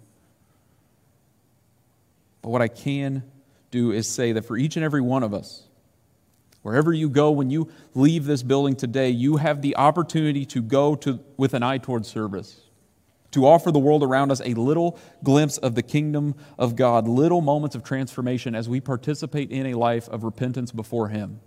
But 2.41 2.49
what 2.49 2.61
I 2.61 2.67
can 2.67 3.23
do 3.71 3.91
is 3.91 4.07
say 4.07 4.33
that 4.33 4.43
for 4.45 4.57
each 4.57 4.75
and 4.75 4.83
every 4.83 5.01
one 5.01 5.23
of 5.23 5.33
us, 5.33 5.66
Wherever 6.67 6.91
you 6.91 7.07
go, 7.07 7.31
when 7.31 7.49
you 7.49 7.69
leave 7.95 8.25
this 8.25 8.43
building 8.43 8.75
today, 8.75 9.09
you 9.09 9.37
have 9.37 9.61
the 9.61 9.77
opportunity 9.77 10.45
to 10.47 10.61
go 10.61 10.95
to, 10.95 11.21
with 11.37 11.53
an 11.53 11.63
eye 11.63 11.77
towards 11.77 12.09
service, 12.09 12.59
to 13.31 13.47
offer 13.47 13.71
the 13.71 13.79
world 13.79 14.03
around 14.03 14.33
us 14.33 14.41
a 14.43 14.53
little 14.53 14.99
glimpse 15.23 15.57
of 15.57 15.75
the 15.75 15.81
kingdom 15.81 16.35
of 16.57 16.75
God, 16.75 17.07
little 17.07 17.39
moments 17.39 17.73
of 17.73 17.85
transformation 17.85 18.53
as 18.53 18.67
we 18.67 18.81
participate 18.81 19.49
in 19.49 19.67
a 19.67 19.75
life 19.75 20.09
of 20.09 20.25
repentance 20.25 20.73
before 20.73 21.07
Him. 21.07 21.39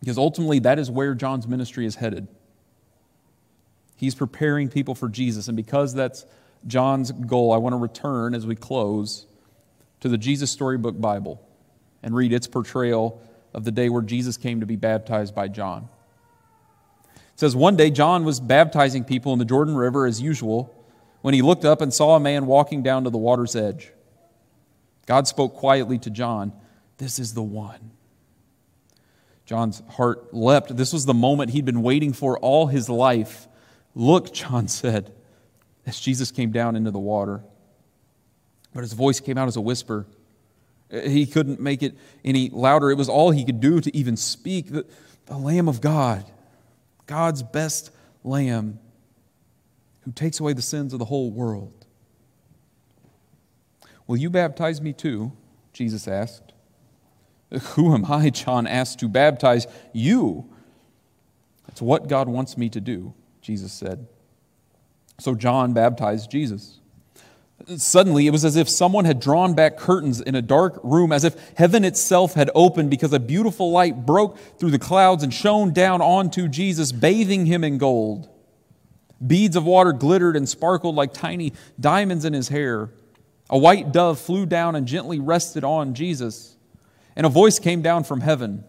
Because 0.00 0.16
ultimately, 0.16 0.58
that 0.60 0.78
is 0.78 0.90
where 0.90 1.14
John's 1.14 1.46
ministry 1.46 1.84
is 1.84 1.96
headed. 1.96 2.26
He's 3.96 4.14
preparing 4.14 4.70
people 4.70 4.94
for 4.94 5.10
Jesus. 5.10 5.46
And 5.46 5.58
because 5.58 5.92
that's 5.92 6.24
John's 6.66 7.12
goal, 7.12 7.52
I 7.52 7.58
want 7.58 7.74
to 7.74 7.78
return 7.78 8.34
as 8.34 8.46
we 8.46 8.56
close 8.56 9.26
to 10.00 10.08
the 10.08 10.16
Jesus 10.16 10.50
Storybook 10.50 10.98
Bible 10.98 11.44
and 12.02 12.14
read 12.14 12.32
its 12.32 12.46
portrayal 12.46 13.20
of 13.54 13.64
the 13.64 13.72
day 13.72 13.88
where 13.88 14.02
Jesus 14.02 14.36
came 14.36 14.60
to 14.60 14.66
be 14.66 14.76
baptized 14.76 15.34
by 15.34 15.48
John. 15.48 15.88
It 17.14 17.40
says, 17.40 17.56
One 17.56 17.76
day 17.76 17.90
John 17.90 18.24
was 18.24 18.40
baptizing 18.40 19.04
people 19.04 19.32
in 19.32 19.38
the 19.38 19.44
Jordan 19.44 19.74
River 19.74 20.06
as 20.06 20.20
usual 20.20 20.74
when 21.22 21.34
he 21.34 21.42
looked 21.42 21.64
up 21.64 21.80
and 21.80 21.92
saw 21.92 22.16
a 22.16 22.20
man 22.20 22.46
walking 22.46 22.82
down 22.82 23.04
to 23.04 23.10
the 23.10 23.18
water's 23.18 23.56
edge. 23.56 23.92
God 25.06 25.26
spoke 25.26 25.54
quietly 25.54 25.98
to 26.00 26.10
John, 26.10 26.52
This 26.98 27.18
is 27.18 27.34
the 27.34 27.42
one. 27.42 27.92
John's 29.46 29.82
heart 29.92 30.34
leapt. 30.34 30.76
This 30.76 30.92
was 30.92 31.06
the 31.06 31.14
moment 31.14 31.50
he'd 31.50 31.64
been 31.64 31.82
waiting 31.82 32.12
for 32.12 32.38
all 32.38 32.66
his 32.66 32.90
life. 32.90 33.48
Look, 33.94 34.34
John 34.34 34.68
said, 34.68 35.10
as 35.86 35.98
Jesus 35.98 36.30
came 36.30 36.52
down 36.52 36.76
into 36.76 36.90
the 36.90 36.98
water. 36.98 37.42
But 38.74 38.82
his 38.82 38.92
voice 38.92 39.20
came 39.20 39.38
out 39.38 39.48
as 39.48 39.56
a 39.56 39.60
whisper. 39.62 40.06
He 40.90 41.26
couldn't 41.26 41.60
make 41.60 41.82
it 41.82 41.96
any 42.24 42.48
louder. 42.48 42.90
It 42.90 42.96
was 42.96 43.08
all 43.08 43.30
he 43.30 43.44
could 43.44 43.60
do 43.60 43.80
to 43.80 43.94
even 43.96 44.16
speak. 44.16 44.70
The, 44.70 44.86
the 45.26 45.36
Lamb 45.36 45.68
of 45.68 45.80
God, 45.80 46.24
God's 47.06 47.42
best 47.42 47.90
Lamb, 48.24 48.78
who 50.02 50.12
takes 50.12 50.40
away 50.40 50.54
the 50.54 50.62
sins 50.62 50.92
of 50.92 50.98
the 50.98 51.04
whole 51.04 51.30
world. 51.30 51.86
Will 54.06 54.16
you 54.16 54.30
baptize 54.30 54.80
me 54.80 54.94
too? 54.94 55.32
Jesus 55.74 56.08
asked. 56.08 56.52
Who 57.72 57.94
am 57.94 58.06
I, 58.06 58.30
John 58.30 58.66
asked, 58.66 59.00
to 59.00 59.08
baptize 59.08 59.66
you? 59.92 60.48
That's 61.66 61.82
what 61.82 62.08
God 62.08 62.28
wants 62.28 62.56
me 62.56 62.68
to 62.70 62.80
do, 62.80 63.14
Jesus 63.42 63.72
said. 63.72 64.06
So 65.18 65.34
John 65.34 65.72
baptized 65.74 66.30
Jesus. 66.30 66.80
Suddenly, 67.76 68.26
it 68.26 68.30
was 68.30 68.46
as 68.46 68.56
if 68.56 68.68
someone 68.68 69.04
had 69.04 69.20
drawn 69.20 69.52
back 69.52 69.76
curtains 69.76 70.22
in 70.22 70.34
a 70.34 70.40
dark 70.40 70.80
room, 70.82 71.12
as 71.12 71.24
if 71.24 71.36
heaven 71.56 71.84
itself 71.84 72.32
had 72.32 72.50
opened 72.54 72.88
because 72.88 73.12
a 73.12 73.20
beautiful 73.20 73.70
light 73.70 74.06
broke 74.06 74.38
through 74.58 74.70
the 74.70 74.78
clouds 74.78 75.22
and 75.22 75.34
shone 75.34 75.74
down 75.74 76.00
onto 76.00 76.48
Jesus, 76.48 76.92
bathing 76.92 77.44
him 77.44 77.64
in 77.64 77.76
gold. 77.76 78.30
Beads 79.24 79.54
of 79.54 79.66
water 79.66 79.92
glittered 79.92 80.34
and 80.34 80.48
sparkled 80.48 80.94
like 80.94 81.12
tiny 81.12 81.52
diamonds 81.78 82.24
in 82.24 82.32
his 82.32 82.48
hair. 82.48 82.90
A 83.50 83.58
white 83.58 83.92
dove 83.92 84.18
flew 84.18 84.46
down 84.46 84.74
and 84.74 84.86
gently 84.86 85.18
rested 85.18 85.64
on 85.64 85.92
Jesus. 85.92 86.56
And 87.16 87.26
a 87.26 87.30
voice 87.30 87.58
came 87.58 87.82
down 87.82 88.04
from 88.04 88.22
heaven. 88.22 88.64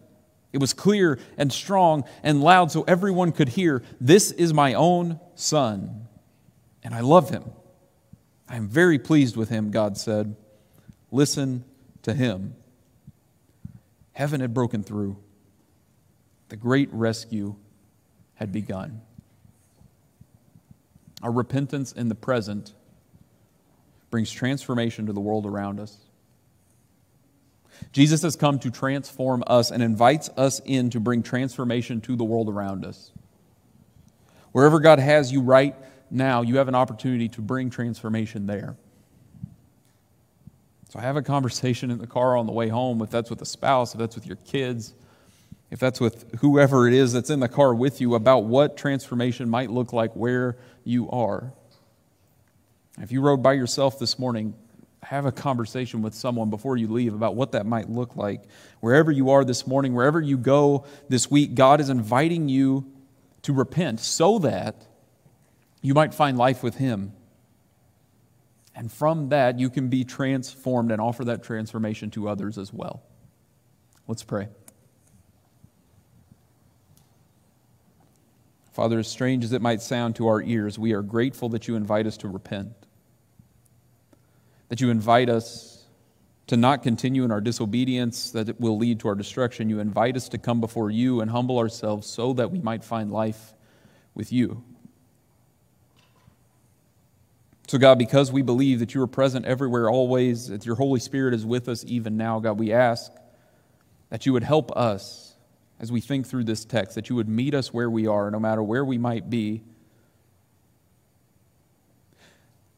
It 0.51 0.57
was 0.57 0.73
clear 0.73 1.19
and 1.37 1.53
strong 1.53 2.03
and 2.23 2.41
loud 2.41 2.71
so 2.71 2.83
everyone 2.87 3.31
could 3.31 3.49
hear 3.49 3.83
This 4.01 4.31
is 4.31 4.53
my 4.53 4.73
own 4.73 5.19
son, 5.35 6.07
and 6.83 6.93
I 6.93 6.99
love 6.99 7.29
him. 7.29 7.43
I 8.49 8.55
am 8.55 8.67
very 8.67 8.97
pleased 8.97 9.37
with 9.37 9.49
him, 9.49 9.69
God 9.69 9.97
said. 9.97 10.35
Listen 11.11 11.63
to 12.01 12.13
him. 12.13 12.55
Heaven 14.13 14.41
had 14.41 14.53
broken 14.53 14.83
through, 14.83 15.17
the 16.49 16.57
great 16.57 16.91
rescue 16.91 17.55
had 18.33 18.51
begun. 18.51 19.01
Our 21.21 21.31
repentance 21.31 21.91
in 21.91 22.09
the 22.09 22.15
present 22.15 22.73
brings 24.09 24.31
transformation 24.31 25.05
to 25.05 25.13
the 25.13 25.19
world 25.19 25.45
around 25.45 25.79
us. 25.79 25.97
Jesus 27.91 28.23
has 28.23 28.35
come 28.35 28.59
to 28.59 28.71
transform 28.71 29.43
us 29.47 29.71
and 29.71 29.83
invites 29.83 30.29
us 30.35 30.59
in 30.65 30.89
to 30.89 30.99
bring 30.99 31.23
transformation 31.23 32.01
to 32.01 32.15
the 32.15 32.23
world 32.23 32.49
around 32.49 32.85
us. 32.85 33.11
Wherever 34.51 34.79
God 34.79 34.99
has 34.99 35.31
you 35.31 35.41
right 35.41 35.75
now 36.11 36.41
you 36.41 36.57
have 36.57 36.67
an 36.67 36.75
opportunity 36.75 37.29
to 37.29 37.41
bring 37.41 37.69
transformation 37.69 38.47
there. 38.47 38.75
So 40.89 40.99
have 40.99 41.17
a 41.17 41.21
conversation 41.21 41.91
in 41.91 41.99
the 41.99 42.07
car 42.07 42.35
on 42.35 42.47
the 42.47 42.51
way 42.51 42.67
home, 42.67 43.01
if 43.01 43.11
that's 43.11 43.29
with 43.29 43.41
a 43.41 43.45
spouse, 43.45 43.93
if 43.93 43.99
that's 43.99 44.15
with 44.15 44.25
your 44.25 44.37
kids, 44.37 44.93
if 45.69 45.79
that's 45.79 45.99
with 45.99 46.39
whoever 46.39 46.87
it 46.87 46.95
is 46.95 47.13
that's 47.13 47.29
in 47.29 47.39
the 47.39 47.47
car 47.47 47.75
with 47.75 48.01
you, 48.01 48.15
about 48.15 48.45
what 48.45 48.75
transformation 48.75 49.49
might 49.49 49.69
look 49.69 49.93
like 49.93 50.13
where 50.15 50.57
you 50.83 51.09
are. 51.11 51.53
If 52.99 53.11
you 53.11 53.21
rode 53.21 53.43
by 53.43 53.53
yourself 53.53 53.99
this 53.99 54.17
morning, 54.17 54.55
have 55.03 55.25
a 55.25 55.31
conversation 55.31 56.01
with 56.01 56.15
someone 56.15 56.49
before 56.49 56.75
you 56.75 56.87
leave 56.87 57.13
about 57.13 57.35
what 57.35 57.51
that 57.51 57.65
might 57.65 57.87
look 57.87 58.15
like. 58.15 58.41
Wherever 58.79 59.11
you 59.11 59.29
are 59.29 59.45
this 59.45 59.67
morning, 59.67 59.93
wherever 59.93 60.19
you 60.19 60.37
go 60.37 60.85
this 61.07 61.29
week, 61.29 61.53
God 61.53 61.79
is 61.79 61.89
inviting 61.89 62.49
you 62.49 62.91
to 63.43 63.53
repent 63.53 63.99
so 63.99 64.39
that 64.39 64.87
you 65.81 65.93
might 65.93 66.13
find 66.13 66.37
life 66.37 66.63
with 66.63 66.75
Him. 66.75 67.13
And 68.75 68.91
from 68.91 69.29
that, 69.29 69.59
you 69.59 69.69
can 69.69 69.89
be 69.89 70.03
transformed 70.03 70.91
and 70.91 71.01
offer 71.01 71.25
that 71.25 71.43
transformation 71.43 72.11
to 72.11 72.29
others 72.29 72.57
as 72.57 72.71
well. 72.71 73.03
Let's 74.07 74.23
pray. 74.23 74.47
Father, 78.71 78.99
as 78.99 79.07
strange 79.07 79.43
as 79.43 79.51
it 79.51 79.61
might 79.61 79.81
sound 79.81 80.15
to 80.15 80.27
our 80.27 80.41
ears, 80.41 80.79
we 80.79 80.93
are 80.93 81.01
grateful 81.01 81.49
that 81.49 81.67
you 81.67 81.75
invite 81.75 82.07
us 82.07 82.15
to 82.17 82.29
repent, 82.29 82.71
that 84.69 84.79
you 84.79 84.89
invite 84.89 85.29
us 85.29 85.83
to 86.47 86.57
not 86.57 86.81
continue 86.81 87.23
in 87.23 87.31
our 87.31 87.41
disobedience 87.41 88.31
that 88.31 88.49
it 88.49 88.59
will 88.59 88.77
lead 88.77 88.99
to 89.01 89.07
our 89.07 89.15
destruction. 89.15 89.69
You 89.69 89.79
invite 89.79 90.15
us 90.15 90.29
to 90.29 90.37
come 90.37 90.61
before 90.61 90.89
you 90.89 91.21
and 91.21 91.29
humble 91.29 91.59
ourselves 91.59 92.07
so 92.07 92.33
that 92.33 92.49
we 92.49 92.59
might 92.59 92.83
find 92.83 93.11
life 93.11 93.53
with 94.15 94.31
you. 94.31 94.63
So, 97.69 97.77
God, 97.77 97.99
because 97.99 98.31
we 98.31 98.41
believe 98.41 98.79
that 98.79 98.95
you 98.95 99.01
are 99.03 99.05
present 99.05 99.45
everywhere, 99.45 99.91
always, 99.91 100.47
that 100.47 100.65
your 100.65 100.73
Holy 100.73 100.99
Spirit 100.99 101.35
is 101.35 101.45
with 101.45 101.69
us 101.69 101.85
even 101.85 102.17
now, 102.17 102.39
God, 102.39 102.57
we 102.57 102.73
ask 102.73 103.11
that 104.09 104.25
you 104.25 104.33
would 104.33 104.41
help 104.41 104.75
us 104.75 105.35
as 105.79 105.91
we 105.91 106.01
think 106.01 106.25
through 106.25 106.45
this 106.45 106.65
text, 106.65 106.95
that 106.95 107.11
you 107.11 107.15
would 107.15 107.29
meet 107.29 107.53
us 107.53 107.71
where 107.71 107.87
we 107.87 108.07
are, 108.07 108.31
no 108.31 108.39
matter 108.39 108.63
where 108.63 108.83
we 108.83 108.97
might 108.97 109.29
be, 109.29 109.61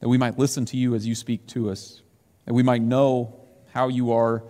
that 0.01 0.09
we 0.09 0.17
might 0.17 0.37
listen 0.37 0.65
to 0.65 0.75
you 0.75 0.93
as 0.93 1.07
you 1.07 1.15
speak 1.15 1.47
to 1.47 1.69
us, 1.69 2.01
that 2.43 2.53
we 2.53 2.61
might 2.61 2.81
know 2.81 3.39
how 3.71 3.87
you 3.87 4.11
are 4.11 4.43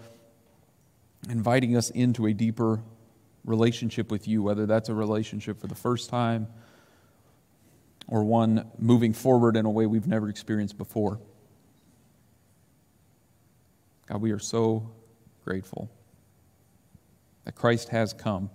inviting 1.30 1.77
us 1.77 1.91
into 1.91 2.25
a 2.25 2.34
deeper 2.34 2.82
relationship 3.45 4.10
with 4.10 4.27
you, 4.27 4.41
whether 4.41 4.65
that's 4.65 4.89
a 4.89 4.95
relationship 4.95 5.62
for 5.62 5.67
the 5.67 5.75
first 5.75 6.10
time 6.10 6.47
or 8.12 8.26
one 8.26 8.69
moving 8.78 9.13
forward 9.13 9.56
in 9.56 9.65
a 9.65 9.69
way 9.69 9.88
we've 9.88 10.06
never 10.06 10.30
experienced 10.30 10.78
before. 10.78 11.17
God, 14.06 14.21
we 14.21 14.32
are 14.32 14.39
so 14.39 14.91
grateful 15.45 15.89
that 17.45 17.56
Christ 17.56 17.88
has 17.89 18.12
come 18.12 18.50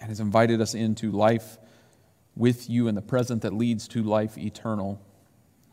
and 0.00 0.08
has 0.08 0.20
invited 0.20 0.62
us 0.62 0.74
into 0.74 1.12
life 1.12 1.58
with 2.34 2.70
you 2.70 2.88
in 2.88 2.94
the 2.94 3.02
present 3.02 3.42
that 3.42 3.52
leads 3.52 3.86
to 3.88 4.02
life 4.02 4.38
eternal. 4.38 4.98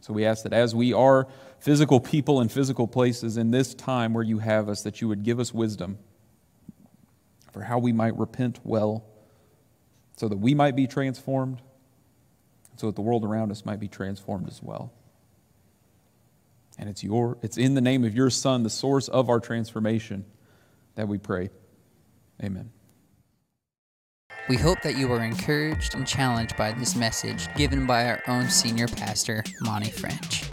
So 0.01 0.11
we 0.11 0.25
ask 0.25 0.43
that 0.43 0.53
as 0.53 0.75
we 0.75 0.91
are 0.91 1.25
physical 1.59 2.01
people 2.01 2.41
in 2.41 2.49
physical 2.49 2.85
places 2.85 3.37
in 3.37 3.51
this 3.51 3.73
time 3.73 4.13
where 4.13 4.25
you 4.25 4.39
have 4.39 4.67
us, 4.67 4.81
that 4.81 4.99
you 4.99 5.07
would 5.07 5.23
give 5.23 5.39
us 5.39 5.53
wisdom 5.53 5.99
for 7.53 7.61
how 7.61 7.79
we 7.79 7.93
might 7.93 8.17
repent 8.17 8.59
well, 8.65 9.05
so 10.21 10.27
that 10.27 10.37
we 10.37 10.53
might 10.53 10.75
be 10.75 10.85
transformed, 10.85 11.63
so 12.75 12.85
that 12.85 12.95
the 12.95 13.01
world 13.01 13.25
around 13.25 13.49
us 13.49 13.65
might 13.65 13.79
be 13.79 13.87
transformed 13.87 14.47
as 14.47 14.61
well. 14.61 14.93
And 16.77 16.87
it's 16.87 17.03
your 17.03 17.39
it's 17.41 17.57
in 17.57 17.73
the 17.73 17.81
name 17.81 18.03
of 18.03 18.13
your 18.13 18.29
son, 18.29 18.61
the 18.61 18.69
source 18.69 19.07
of 19.07 19.31
our 19.31 19.39
transformation, 19.39 20.25
that 20.93 21.07
we 21.07 21.17
pray. 21.17 21.49
Amen. 22.43 22.69
We 24.47 24.57
hope 24.57 24.83
that 24.83 24.95
you 24.95 25.07
were 25.07 25.23
encouraged 25.23 25.95
and 25.95 26.05
challenged 26.05 26.55
by 26.55 26.73
this 26.73 26.95
message 26.95 27.47
given 27.55 27.87
by 27.87 28.05
our 28.05 28.21
own 28.27 28.47
senior 28.47 28.89
pastor, 28.89 29.43
Monty 29.61 29.89
French. 29.89 30.43